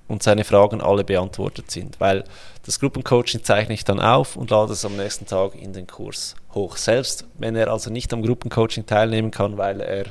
und 0.08 0.22
seine 0.22 0.44
Fragen 0.44 0.80
alle 0.80 1.04
beantwortet 1.04 1.70
sind. 1.70 2.00
Weil 2.00 2.24
das 2.64 2.80
Gruppencoaching 2.80 3.44
zeichne 3.44 3.74
ich 3.74 3.84
dann 3.84 4.00
auf 4.00 4.36
und 4.36 4.50
lade 4.50 4.72
es 4.72 4.84
am 4.84 4.96
nächsten 4.96 5.26
Tag 5.26 5.54
in 5.54 5.72
den 5.72 5.86
Kurs 5.86 6.34
hoch. 6.54 6.76
Selbst 6.76 7.26
wenn 7.38 7.56
er 7.56 7.68
also 7.68 7.90
nicht 7.90 8.12
am 8.12 8.22
Gruppencoaching 8.22 8.86
teilnehmen 8.86 9.30
kann, 9.30 9.56
weil 9.58 9.80
er 9.80 10.06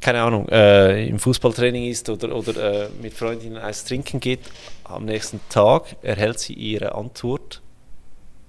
keine 0.00 0.22
Ahnung, 0.22 0.48
äh, 0.50 1.06
im 1.08 1.18
Fußballtraining 1.18 1.90
ist 1.90 2.08
oder, 2.08 2.34
oder 2.36 2.84
äh, 2.84 2.88
mit 3.02 3.14
Freundinnen 3.14 3.56
Eis 3.56 3.84
trinken 3.84 4.20
geht, 4.20 4.40
am 4.84 5.04
nächsten 5.04 5.40
Tag 5.48 5.96
erhält 6.02 6.38
sie 6.38 6.52
ihre 6.52 6.94
Antwort 6.94 7.60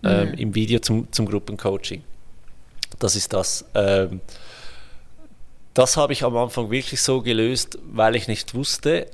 ähm, 0.03 0.29
mhm. 0.29 0.33
im 0.35 0.55
Video 0.55 0.79
zum, 0.79 1.11
zum 1.11 1.25
Gruppencoaching. 1.25 2.03
Das 2.99 3.15
ist 3.15 3.33
das. 3.33 3.65
Ähm, 3.73 4.21
das 5.73 5.97
habe 5.97 6.13
ich 6.13 6.23
am 6.23 6.35
Anfang 6.37 6.71
wirklich 6.71 7.01
so 7.01 7.21
gelöst, 7.21 7.77
weil 7.91 8.15
ich 8.15 8.27
nicht 8.27 8.53
wusste, 8.53 9.07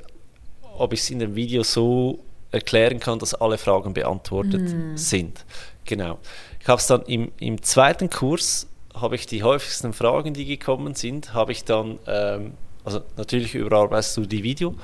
ob 0.78 0.94
ich 0.94 1.02
es 1.02 1.10
in 1.10 1.20
dem 1.20 1.36
Video 1.36 1.64
so 1.64 2.20
erklären 2.52 3.00
kann, 3.00 3.20
dass 3.20 3.34
alle 3.34 3.58
Fragen 3.58 3.94
beantwortet 3.94 4.62
mhm. 4.62 4.98
sind. 4.98 5.46
Genau. 5.86 6.20
Ich 6.60 6.68
habe 6.68 6.80
es 6.80 6.88
dann 6.88 7.02
im, 7.04 7.32
im 7.40 7.62
zweiten 7.62 8.10
Kurs 8.10 8.68
habe 8.94 9.16
ich 9.16 9.26
die 9.26 9.44
häufigsten 9.44 9.92
Fragen, 9.92 10.34
die 10.34 10.46
gekommen 10.46 10.96
sind, 10.96 11.34
habe 11.34 11.52
ich 11.52 11.64
dann, 11.64 11.98
ähm, 12.08 12.54
also 12.86 13.02
natürlich 13.18 13.56
überarbeitest 13.56 14.18
du 14.18 14.26
die 14.26 14.44
Video, 14.44 14.76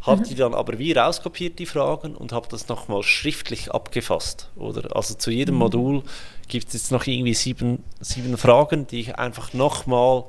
habe 0.00 0.20
mhm. 0.20 0.24
die 0.24 0.34
dann 0.34 0.52
aber 0.52 0.78
wie 0.78 0.92
rauskopiert, 0.92 1.58
die 1.58 1.66
Fragen, 1.66 2.16
und 2.16 2.32
habe 2.32 2.48
das 2.50 2.68
nochmal 2.68 3.02
schriftlich 3.04 3.70
abgefasst. 3.70 4.50
Oder? 4.56 4.94
Also 4.96 5.14
zu 5.14 5.30
jedem 5.30 5.54
mhm. 5.54 5.60
Modul 5.60 6.02
gibt 6.48 6.68
es 6.68 6.74
jetzt 6.74 6.92
noch 6.92 7.06
irgendwie 7.06 7.34
sieben, 7.34 7.84
sieben 8.00 8.36
Fragen, 8.36 8.86
die 8.88 9.00
ich 9.00 9.16
einfach 9.16 9.52
nochmal 9.52 10.24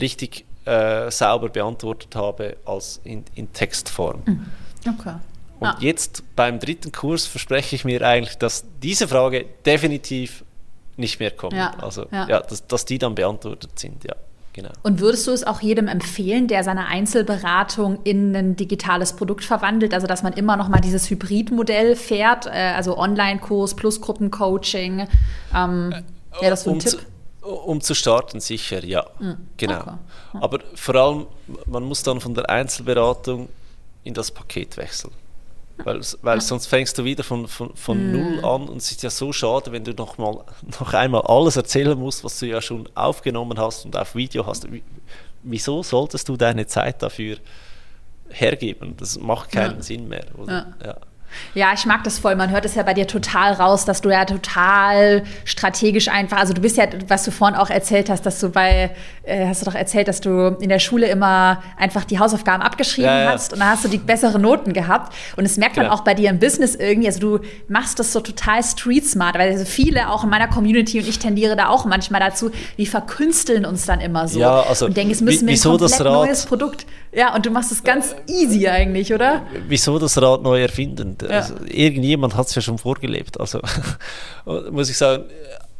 richtig 0.00 0.46
äh, 0.68 1.10
sauber 1.10 1.48
beantwortet 1.48 2.14
habe 2.14 2.56
als 2.64 3.00
in, 3.04 3.24
in 3.34 3.52
Textform. 3.52 4.22
Mhm. 4.26 4.46
Okay. 4.86 5.14
Und 5.60 5.66
ah. 5.66 5.76
jetzt 5.80 6.22
beim 6.36 6.60
dritten 6.60 6.92
Kurs 6.92 7.26
verspreche 7.26 7.74
ich 7.74 7.84
mir 7.84 8.02
eigentlich, 8.02 8.38
dass 8.38 8.64
diese 8.82 9.08
Frage 9.08 9.46
definitiv 9.66 10.44
nicht 10.96 11.18
mehr 11.20 11.30
kommt. 11.30 11.54
Ja, 11.54 11.74
also 11.80 12.06
ja, 12.12 12.28
ja 12.28 12.40
dass, 12.40 12.66
dass, 12.66 12.84
die 12.84 12.98
dann 12.98 13.14
beantwortet 13.14 13.78
sind, 13.78 14.04
ja. 14.04 14.14
Genau. 14.52 14.70
Und 14.82 14.98
würdest 14.98 15.26
du 15.28 15.30
es 15.30 15.44
auch 15.44 15.60
jedem 15.60 15.86
empfehlen, 15.86 16.48
der 16.48 16.64
seine 16.64 16.86
Einzelberatung 16.86 18.00
in 18.02 18.34
ein 18.34 18.56
digitales 18.56 19.12
Produkt 19.12 19.44
verwandelt, 19.44 19.94
also 19.94 20.08
dass 20.08 20.24
man 20.24 20.32
immer 20.32 20.56
noch 20.56 20.68
mal 20.68 20.80
dieses 20.80 21.08
Hybridmodell 21.10 21.94
fährt, 21.94 22.46
äh, 22.46 22.72
also 22.74 22.98
Online-Kurs 22.98 23.76
plus 23.76 24.00
Gruppencoaching? 24.00 25.06
Ähm, 25.54 25.92
äh, 25.92 26.40
Wäre 26.40 26.50
das 26.50 26.64
so 26.64 26.72
ein 26.72 26.80
Tipp? 26.80 26.98
Um 27.40 27.80
zu 27.80 27.94
starten, 27.94 28.40
sicher, 28.40 28.84
ja. 28.84 29.06
Mhm. 29.18 29.36
Genau. 29.56 29.80
Okay. 29.80 29.94
Aber 30.40 30.58
vor 30.74 30.94
allem, 30.96 31.26
man 31.66 31.84
muss 31.84 32.02
dann 32.02 32.20
von 32.20 32.34
der 32.34 32.50
Einzelberatung 32.50 33.48
in 34.04 34.14
das 34.14 34.30
Paket 34.30 34.76
wechseln. 34.76 35.12
Weil, 35.84 36.00
weil 36.22 36.40
sonst 36.40 36.66
fängst 36.66 36.98
du 36.98 37.04
wieder 37.04 37.22
von, 37.22 37.46
von, 37.46 37.74
von 37.76 37.98
mm. 37.98 38.12
null 38.12 38.44
an 38.44 38.68
und 38.68 38.78
es 38.78 38.90
ist 38.90 39.02
ja 39.02 39.10
so 39.10 39.32
schade, 39.32 39.70
wenn 39.70 39.84
du 39.84 39.92
noch, 39.92 40.18
mal, 40.18 40.44
noch 40.80 40.92
einmal 40.92 41.22
alles 41.22 41.56
erzählen 41.56 41.96
musst, 41.96 42.24
was 42.24 42.38
du 42.40 42.46
ja 42.46 42.60
schon 42.60 42.88
aufgenommen 42.94 43.58
hast 43.58 43.84
und 43.84 43.96
auf 43.96 44.14
Video 44.14 44.44
hast. 44.46 44.66
Wieso 45.42 45.82
solltest 45.82 46.28
du 46.28 46.36
deine 46.36 46.66
Zeit 46.66 47.02
dafür 47.02 47.36
hergeben? 48.28 48.96
Das 48.96 49.18
macht 49.20 49.52
keinen 49.52 49.76
ja. 49.76 49.82
Sinn 49.82 50.08
mehr. 50.08 50.26
Ja. 50.46 50.66
Ja. 50.84 50.96
Ja, 51.54 51.72
ich 51.74 51.86
mag 51.86 52.04
das 52.04 52.18
voll. 52.18 52.36
Man 52.36 52.50
hört 52.50 52.64
es 52.64 52.74
ja 52.74 52.82
bei 52.82 52.94
dir 52.94 53.06
total 53.06 53.54
raus, 53.54 53.84
dass 53.84 54.00
du 54.00 54.10
ja 54.10 54.24
total 54.24 55.22
strategisch 55.44 56.08
einfach, 56.08 56.38
also 56.38 56.52
du 56.52 56.60
bist 56.60 56.76
ja, 56.76 56.86
was 57.08 57.24
du 57.24 57.30
vorhin 57.30 57.56
auch 57.56 57.70
erzählt 57.70 58.10
hast, 58.10 58.26
dass 58.26 58.40
du 58.40 58.50
bei, 58.50 58.90
äh, 59.22 59.46
hast 59.46 59.62
du 59.62 59.66
doch 59.66 59.74
erzählt, 59.74 60.08
dass 60.08 60.20
du 60.20 60.56
in 60.60 60.68
der 60.68 60.78
Schule 60.78 61.06
immer 61.06 61.62
einfach 61.76 62.04
die 62.04 62.18
Hausaufgaben 62.18 62.62
abgeschrieben 62.62 63.10
ja, 63.10 63.24
ja. 63.24 63.32
hast 63.32 63.52
und 63.52 63.60
dann 63.60 63.68
hast 63.68 63.84
du 63.84 63.88
die 63.88 63.98
besseren 63.98 64.42
Noten 64.42 64.72
gehabt. 64.72 65.14
Und 65.36 65.44
das 65.44 65.56
merkt 65.56 65.76
man 65.76 65.86
genau. 65.86 65.96
auch 65.96 66.00
bei 66.00 66.14
dir 66.14 66.30
im 66.30 66.38
Business 66.38 66.74
irgendwie. 66.74 67.08
Also 67.08 67.20
du 67.20 67.40
machst 67.68 67.98
das 67.98 68.12
so 68.12 68.20
total 68.20 68.62
street 68.62 69.06
smart, 69.06 69.38
weil 69.38 69.50
also 69.50 69.64
viele 69.64 70.10
auch 70.10 70.24
in 70.24 70.30
meiner 70.30 70.48
Community 70.48 71.00
und 71.00 71.08
ich 71.08 71.18
tendiere 71.18 71.56
da 71.56 71.68
auch 71.68 71.84
manchmal 71.84 72.20
dazu, 72.20 72.50
die 72.76 72.86
verkünsteln 72.86 73.64
uns 73.64 73.86
dann 73.86 74.00
immer 74.00 74.28
so 74.28 74.40
ja, 74.40 74.60
also, 74.60 74.86
und 74.86 74.96
denken, 74.96 75.12
es 75.12 75.20
müssen 75.20 75.46
wir 75.46 75.54
ein 75.54 75.60
komplett 75.60 76.00
neues 76.00 76.46
Produkt. 76.46 76.86
Ja, 77.12 77.34
und 77.34 77.46
du 77.46 77.50
machst 77.50 77.72
es 77.72 77.82
ganz 77.82 78.14
easy 78.26 78.68
eigentlich, 78.68 79.14
oder? 79.14 79.42
Wieso 79.66 79.98
das 79.98 80.20
Rad 80.20 80.42
neu 80.42 80.60
erfinden? 80.60 81.16
Ja. 81.22 81.28
Also, 81.28 81.54
irgendjemand 81.66 82.36
hat 82.36 82.46
es 82.48 82.54
ja 82.54 82.62
schon 82.62 82.78
vorgelebt. 82.78 83.38
Also 83.40 83.60
muss 84.70 84.90
ich 84.90 84.96
sagen, 84.96 85.24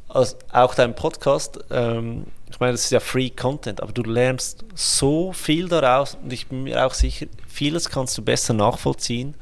also 0.08 0.36
auch 0.52 0.74
dein 0.74 0.94
Podcast, 0.94 1.58
ähm, 1.70 2.24
ich 2.50 2.58
meine, 2.60 2.72
das 2.72 2.84
ist 2.84 2.90
ja 2.90 3.00
Free 3.00 3.30
Content, 3.30 3.82
aber 3.82 3.92
du 3.92 4.02
lernst 4.02 4.64
so 4.74 5.32
viel 5.32 5.68
daraus 5.68 6.16
und 6.22 6.32
ich 6.32 6.46
bin 6.48 6.62
mir 6.62 6.86
auch 6.86 6.94
sicher, 6.94 7.26
vieles 7.46 7.90
kannst 7.90 8.16
du 8.16 8.22
besser 8.22 8.54
nachvollziehen, 8.54 9.34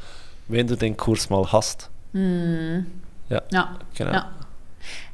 wenn 0.49 0.67
du 0.67 0.77
den 0.77 0.97
Kurs 0.97 1.31
mal 1.31 1.53
hast. 1.53 1.89
Hm. 2.13 2.87
Ja, 3.29 3.43
ja, 3.51 3.79
genau. 3.97 4.13
Ja. 4.13 4.36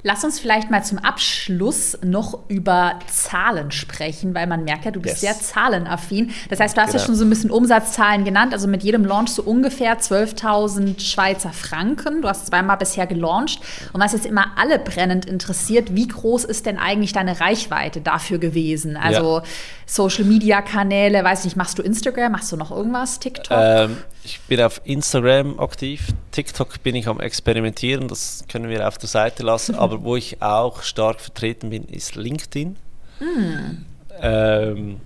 Lass 0.04 0.24
uns 0.24 0.40
vielleicht 0.40 0.68
mal 0.68 0.82
zum 0.82 0.98
Abschluss 0.98 1.96
noch 2.02 2.40
über 2.48 2.98
Zahlen 3.06 3.70
sprechen, 3.70 4.34
weil 4.34 4.48
man 4.48 4.64
merkt 4.64 4.84
ja, 4.84 4.90
du 4.90 5.00
bist 5.00 5.22
yes. 5.22 5.38
sehr 5.38 5.40
zahlenaffin. 5.40 6.32
Das 6.50 6.58
heißt, 6.58 6.76
du 6.76 6.80
hast 6.80 6.90
genau. 6.90 7.00
ja 7.00 7.06
schon 7.06 7.14
so 7.14 7.24
ein 7.24 7.30
bisschen 7.30 7.52
Umsatzzahlen 7.52 8.24
genannt. 8.24 8.52
Also 8.52 8.66
mit 8.66 8.82
jedem 8.82 9.04
Launch 9.04 9.30
so 9.30 9.42
ungefähr 9.42 10.00
12.000 10.00 11.00
Schweizer 11.00 11.52
Franken. 11.52 12.22
Du 12.22 12.28
hast 12.28 12.48
zweimal 12.48 12.78
bisher 12.78 13.06
gelauncht. 13.06 13.60
Und 13.92 14.00
was 14.00 14.12
jetzt 14.12 14.26
immer 14.26 14.46
alle 14.56 14.80
brennend 14.80 15.24
interessiert, 15.24 15.94
wie 15.94 16.08
groß 16.08 16.44
ist 16.46 16.66
denn 16.66 16.78
eigentlich 16.78 17.12
deine 17.12 17.38
Reichweite 17.38 18.00
dafür 18.00 18.38
gewesen? 18.38 18.96
Also 18.96 19.38
ja. 19.38 19.44
Social-Media-Kanäle, 19.86 21.22
weiß 21.22 21.44
nicht, 21.44 21.56
machst 21.56 21.78
du 21.78 21.82
Instagram, 21.82 22.32
machst 22.32 22.50
du 22.50 22.56
noch 22.56 22.72
irgendwas, 22.72 23.20
TikTok? 23.20 23.56
Ähm, 23.56 23.96
ich 24.24 24.40
bin 24.42 24.60
auf 24.60 24.80
Instagram 24.84 25.58
aktiv. 25.58 26.08
TikTok 26.30 26.82
bin 26.82 26.94
ich 26.94 27.08
am 27.08 27.20
Experimentieren, 27.20 28.08
das 28.08 28.44
können 28.48 28.68
wir 28.68 28.86
auf 28.86 28.98
der 28.98 29.08
Seite 29.08 29.42
lassen. 29.42 29.74
Aber 29.76 30.02
wo 30.02 30.16
ich 30.16 30.40
auch 30.40 30.82
stark 30.82 31.20
vertreten 31.20 31.70
bin, 31.70 31.84
ist 31.84 32.14
LinkedIn. 32.14 32.76
Mm. 33.20 33.84
Ähm, 34.20 35.00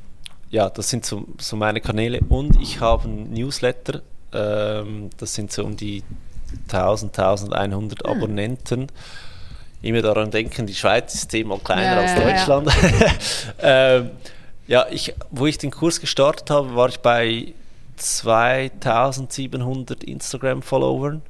ja, 0.51 0.69
das 0.69 0.91
sind 0.91 1.07
so, 1.07 1.27
so, 1.39 1.57
meine 1.57 1.81
Kanäle. 1.81 2.21
Und 2.29 2.61
ich 2.61 2.81
habe 2.81 3.05
einen 3.05 3.33
Newsletter. 3.33 4.03
Ähm, 4.33 5.11
das 5.19 5.35
sind 5.35 5.51
so 5.53 5.65
um 5.65 5.77
die 5.77 6.03
1000, 6.69 7.19
1100 7.19 8.05
mm. 8.05 8.07
Abonnenten. 8.07 8.87
Immer 9.83 10.03
daran 10.03 10.31
denken, 10.31 10.67
die 10.67 10.75
Schweiz 10.75 11.15
ist 11.15 11.31
zehnmal 11.31 11.59
kleiner 11.59 12.03
ja, 12.03 12.15
als 12.15 12.15
Deutschland. 12.15 12.69
Ja, 12.69 13.07
ja. 13.63 13.97
ähm, 13.97 14.11
ja, 14.67 14.87
ich, 14.91 15.15
wo 15.31 15.47
ich 15.47 15.59
den 15.59 15.71
Kurs 15.71 16.01
gestartet 16.01 16.51
habe, 16.51 16.75
war 16.75 16.89
ich 16.89 16.99
bei 16.99 17.55
2700 17.97 20.05
Instagram-Followern. 20.05 21.23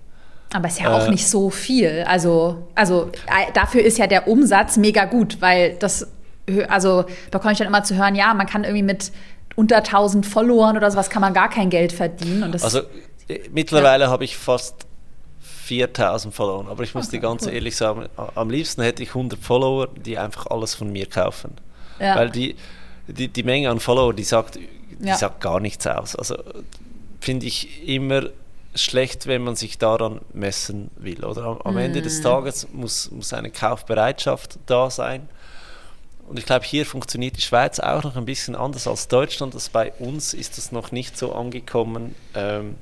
Aber 0.52 0.68
ist 0.68 0.81
ja 0.81 0.96
auch 0.96 1.07
äh, 1.07 1.11
nicht 1.11 1.29
so 1.29 1.50
viel. 1.50 2.05
Also, 2.07 2.68
also 2.74 3.11
äh, 3.26 3.52
dafür 3.52 3.83
ist 3.83 3.98
ja 3.98 4.07
der 4.07 4.29
Umsatz 4.29 4.76
mega 4.76 5.05
gut, 5.05 5.40
weil 5.40 5.76
das, 5.79 6.07
also 6.68 7.05
bekomme 7.31 7.52
ich 7.52 7.59
dann 7.59 7.66
immer 7.66 7.83
zu 7.83 7.96
hören, 7.96 8.14
ja, 8.14 8.33
man 8.35 8.46
kann 8.46 8.64
irgendwie 8.64 8.83
mit 8.83 9.12
unter 9.57 9.79
1000 9.79 10.24
Followern 10.24 10.76
oder 10.76 10.90
sowas 10.90 11.11
kann 11.11 11.22
man 11.22 11.35
gar 11.35 11.50
kein 11.50 11.70
Geld 11.70 11.92
verdienen. 11.92 12.52
also 12.52 12.81
äh, 13.29 13.40
mittlerweile 13.50 14.05
ja. 14.05 14.11
habe 14.11 14.24
ich 14.24 14.37
fast 14.37 14.87
4000 15.40 16.33
Follower, 16.33 16.68
aber 16.70 16.85
ich 16.85 16.94
muss 16.94 17.09
okay, 17.09 17.16
dir 17.16 17.22
ganz 17.22 17.44
cool. 17.44 17.52
ehrlich 17.52 17.76
sagen, 17.76 18.07
am 18.16 18.50
liebsten 18.50 18.83
hätte 18.83 19.02
ich 19.02 19.11
100 19.11 19.40
Follower, 19.40 19.88
die 19.88 20.16
einfach 20.16 20.46
alles 20.46 20.76
von 20.76 20.92
mir 20.92 21.07
kaufen. 21.07 21.57
Ja. 21.98 22.14
Weil 22.14 22.31
die, 22.31 22.55
die, 23.09 23.29
die 23.29 23.42
Menge 23.42 23.70
an 23.70 23.81
Follower, 23.81 24.14
die 24.14 24.22
sagt 24.22 24.61
die 24.98 25.09
ja. 25.09 25.16
sagt 25.16 25.40
gar 25.40 25.61
nichts 25.61 25.87
aus. 25.87 26.16
Also 26.16 26.37
finde 27.20 27.46
ich 27.46 27.87
immer 27.88 28.30
schlecht, 28.74 29.26
wenn 29.26 29.42
man 29.42 29.56
sich 29.56 29.78
daran 29.78 30.20
messen 30.32 30.90
will. 30.96 31.24
Oder 31.24 31.44
am, 31.44 31.62
am 31.62 31.74
mm. 31.74 31.78
Ende 31.78 32.02
des 32.02 32.20
mm. 32.20 32.22
Tages 32.22 32.68
muss, 32.72 33.11
muss 33.11 33.32
eine 33.32 33.50
Kaufbereitschaft 33.50 34.59
da 34.66 34.90
sein. 34.90 35.28
Und 36.28 36.38
ich 36.38 36.46
glaube, 36.46 36.64
hier 36.64 36.85
funktioniert 36.85 37.37
die 37.37 37.42
Schweiz 37.42 37.78
auch 37.78 38.02
noch 38.02 38.16
ein 38.16 38.24
bisschen 38.24 38.56
anders 38.56 38.87
als 38.87 39.09
Deutschland. 39.09 39.54
Das 39.54 39.68
bei 39.68 39.92
uns 39.92 40.35
ist 40.35 40.59
es 40.59 40.72
noch 40.72 40.90
nicht 40.90 41.16
so 41.16 41.32
angekommen, 41.32 42.14
ähm, 42.35 42.76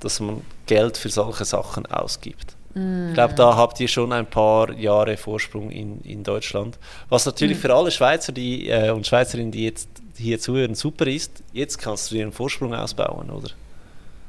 dass 0.00 0.20
man 0.20 0.42
Geld 0.66 0.96
für 0.96 1.08
solche 1.08 1.44
Sachen 1.44 1.86
ausgibt. 1.86 2.56
Mm. 2.74 3.08
Ich 3.08 3.14
glaube, 3.14 3.34
da 3.34 3.56
habt 3.56 3.80
ihr 3.80 3.88
schon 3.88 4.12
ein 4.12 4.26
paar 4.26 4.72
Jahre 4.72 5.16
Vorsprung 5.16 5.70
in, 5.70 6.00
in 6.02 6.22
Deutschland. 6.22 6.78
Was 7.08 7.26
natürlich 7.26 7.58
mm. 7.58 7.60
für 7.60 7.74
alle 7.74 7.90
Schweizer 7.90 8.32
die, 8.32 8.68
äh, 8.68 8.90
und 8.90 9.06
Schweizerinnen, 9.06 9.52
die 9.52 9.64
jetzt 9.64 9.88
hier 10.16 10.38
zuhören, 10.38 10.74
super 10.74 11.06
ist, 11.06 11.42
jetzt 11.52 11.78
kannst 11.78 12.10
du 12.10 12.16
dir 12.16 12.22
einen 12.22 12.32
Vorsprung 12.32 12.74
ausbauen, 12.74 13.30
oder? 13.30 13.50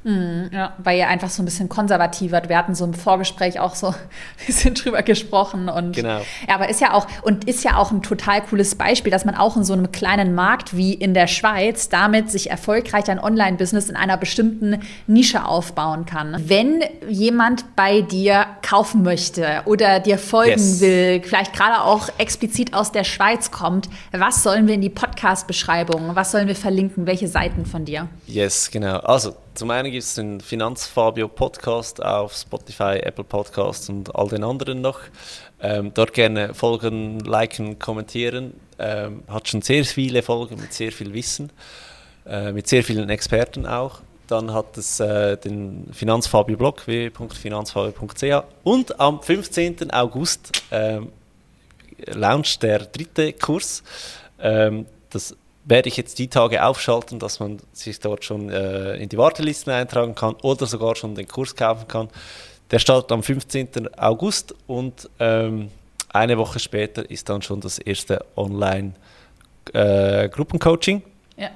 Mhm, 0.06 0.52
ja, 0.54 0.74
weil 0.78 1.00
ihr 1.00 1.08
einfach 1.08 1.32
so 1.32 1.42
ein 1.42 1.46
bisschen 1.46 1.68
konservativer. 1.68 2.48
Wir 2.48 2.60
hatten 2.60 2.76
so 2.76 2.86
im 2.86 2.94
Vorgespräch 2.94 3.60
auch 3.60 3.74
so 3.74 3.88
ein 3.88 3.96
bisschen 4.46 4.76
drüber 4.76 5.02
gesprochen. 5.02 5.68
Und, 5.68 5.96
genau. 5.96 6.20
Ja, 6.48 6.56
aber 6.56 6.70
ist 6.70 6.80
ja 6.80 6.94
auch 6.94 7.08
und 7.24 7.46
ist 7.46 7.64
ja 7.64 7.78
auch 7.78 7.92
ein 7.92 8.04
total 8.04 8.42
cooles 8.44 8.76
Beispiel, 8.76 9.12
dass 9.12 9.26
man 9.26 9.34
auch 9.34 9.58
in 9.58 9.64
so 9.64 9.74
einem 9.74 9.92
kleinen 9.92 10.36
Markt 10.36 10.78
wie 10.78 10.94
in 10.94 11.16
der 11.16 11.26
Schweiz 11.26 11.90
damit 11.90 12.30
sich 12.30 12.52
erfolgreich 12.52 13.10
ein 13.10 13.20
Online-Business 13.20 13.90
in 13.90 13.96
einer 13.96 14.16
bestimmten 14.18 14.80
Nische 15.08 15.46
aufbauen 15.46 16.06
kann. 16.06 16.36
Wenn 16.46 16.84
jemand 17.10 17.76
bei 17.76 18.02
dir 18.02 18.46
kaufen 18.62 19.02
möchte 19.02 19.64
oder 19.66 20.00
dir 20.00 20.20
folgen 20.20 20.52
yes. 20.52 20.82
will, 20.82 21.24
vielleicht 21.24 21.54
gerade 21.54 21.82
auch 21.82 22.10
explizit 22.20 22.76
aus 22.76 22.92
der 22.92 23.06
Schweiz 23.06 23.50
kommt, 23.50 23.90
was 24.12 24.44
sollen 24.44 24.68
wir 24.68 24.76
in 24.76 24.82
die 24.82 24.90
Podcast-Beschreibung, 24.90 26.16
was 26.16 26.32
sollen 26.32 26.48
wir 26.48 26.56
verlinken, 26.56 27.08
welche 27.08 27.28
Seiten 27.28 27.66
von 27.66 27.86
dir? 27.86 28.08
Yes, 28.28 28.70
genau. 28.70 29.00
Also 29.00 29.34
zum 29.56 29.72
einen 29.72 29.92
gibt 29.92 30.04
es 30.04 30.16
den 30.16 30.42
Finanzfabio 30.42 31.28
Podcast 31.28 32.04
auf 32.04 32.34
Spotify, 32.34 33.00
Apple 33.02 33.24
Podcasts 33.24 33.90
und 33.90 34.14
all 34.14 34.28
den 34.28 34.44
anderen 34.44 34.82
noch. 34.82 35.00
Ähm, 35.62 35.92
dort 35.94 36.14
gerne 36.14 36.54
folgen, 36.54 37.22
liken, 37.22 37.80
kommentieren. 37.80 38.54
Ähm, 38.78 39.24
hat 39.28 39.48
schon 39.48 39.62
sehr 39.62 39.86
viele 39.86 40.22
Folgen 40.22 40.60
mit 40.60 40.74
sehr 40.74 40.92
viel 40.92 41.14
Wissen, 41.14 41.52
äh, 42.26 42.52
mit 42.52 42.68
sehr 42.68 42.84
vielen 42.84 43.10
Experten 43.10 43.66
auch. 43.66 44.02
Dann 44.28 44.54
hat 44.54 44.78
es 44.78 45.00
äh, 45.00 45.38
den 45.38 45.88
Finanzfabio 45.94 46.58
Blog 46.58 46.86
www.finanzfabio.ch 46.86 48.44
und 48.64 49.00
am 49.00 49.22
15. 49.22 49.92
August 49.92 50.52
ähm, 50.72 51.10
launcht 52.08 52.62
der 52.62 52.80
dritte 52.80 53.32
Kurs. 53.34 53.84
Ähm, 54.40 54.86
das 55.10 55.36
werde 55.66 55.90
ich 55.90 55.98
jetzt 55.98 56.18
die 56.20 56.30
Tage 56.30 56.64
aufschalten, 56.64 57.20
dass 57.20 57.40
man 57.40 57.58
sich 57.74 58.00
dort 58.00 58.24
schon 58.24 58.50
äh, 58.50 58.96
in 58.96 59.10
die 59.10 59.18
Wartelisten 59.18 59.74
eintragen 59.74 60.16
kann 60.16 60.36
oder 60.44 60.68
sogar 60.68 60.96
schon 60.96 61.16
den 61.16 61.28
Kurs 61.28 61.54
kaufen 61.56 61.88
kann. 61.88 62.08
Der 62.72 62.80
startet 62.80 63.12
am 63.12 63.22
15. 63.24 63.94
August 63.98 64.56
und 64.68 65.10
ähm, 65.20 65.70
eine 66.10 66.38
Woche 66.38 66.60
später 66.60 67.10
ist 67.10 67.30
dann 67.30 67.42
schon 67.42 67.62
das 67.62 67.80
erste 67.80 68.24
Online-Gruppencoaching. 68.36 71.02
Äh, 71.38 71.42
ja. 71.42 71.50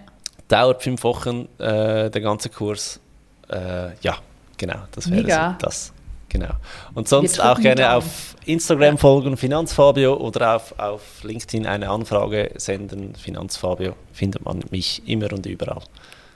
Dauert 0.47 0.81
fünf 0.83 1.03
Wochen 1.03 1.47
äh, 1.59 2.09
der 2.09 2.21
ganze 2.21 2.49
Kurs. 2.49 2.99
Äh, 3.47 3.91
ja, 4.01 4.17
genau, 4.57 4.79
das 4.91 5.09
wäre 5.09 5.21
so 5.21 5.55
das. 5.65 5.93
Genau. 6.29 6.51
Und 6.93 7.07
sonst 7.07 7.41
auch 7.41 7.59
gerne 7.59 7.93
auf 7.93 8.35
Instagram 8.45 8.97
folgen, 8.97 9.35
Finanzfabio, 9.35 10.15
oder 10.15 10.55
auf, 10.55 10.77
auf 10.79 11.23
LinkedIn 11.23 11.65
eine 11.65 11.89
Anfrage 11.89 12.51
senden, 12.55 13.15
Finanzfabio, 13.15 13.95
findet 14.13 14.45
man 14.45 14.63
mich 14.69 15.07
immer 15.07 15.31
und 15.33 15.45
überall. 15.45 15.81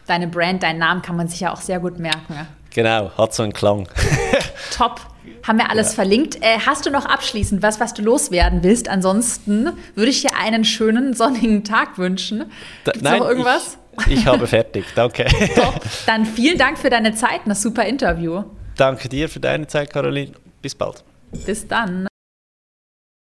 Deine 0.07 0.27
Brand, 0.27 0.63
deinen 0.63 0.79
Namen 0.79 1.01
kann 1.01 1.15
man 1.15 1.27
sich 1.27 1.39
ja 1.39 1.53
auch 1.53 1.61
sehr 1.61 1.79
gut 1.79 1.97
merken. 1.97 2.47
Genau, 2.71 3.11
hat 3.17 3.33
so 3.33 3.43
einen 3.43 3.53
Klang. 3.53 3.87
Top. 4.75 4.99
Haben 5.47 5.59
wir 5.59 5.69
alles 5.69 5.89
ja. 5.89 5.95
verlinkt. 5.95 6.41
Äh, 6.41 6.59
hast 6.65 6.85
du 6.85 6.89
noch 6.89 7.05
abschließend 7.05 7.61
was, 7.61 7.79
was 7.79 7.93
du 7.93 8.01
loswerden 8.01 8.63
willst? 8.63 8.89
Ansonsten 8.89 9.69
würde 9.95 10.09
ich 10.09 10.21
dir 10.21 10.35
einen 10.37 10.65
schönen 10.65 11.13
sonnigen 11.13 11.63
Tag 11.63 11.97
wünschen. 11.97 12.51
Da, 12.83 12.91
nein, 12.99 13.19
noch 13.19 13.29
irgendwas? 13.29 13.77
Ich, 14.07 14.13
ich 14.13 14.25
habe 14.25 14.47
fertig, 14.47 14.85
danke. 14.95 15.25
Top. 15.55 15.81
Dann 16.05 16.25
vielen 16.25 16.57
Dank 16.57 16.77
für 16.77 16.89
deine 16.89 17.13
Zeit, 17.13 17.45
ein 17.45 17.55
super 17.55 17.85
Interview. 17.85 18.43
Danke 18.75 19.09
dir 19.09 19.29
für 19.29 19.39
deine 19.39 19.67
Zeit, 19.67 19.91
Caroline. 19.91 20.33
Bis 20.61 20.75
bald. 20.75 21.03
Bis 21.45 21.67
dann. 21.67 22.07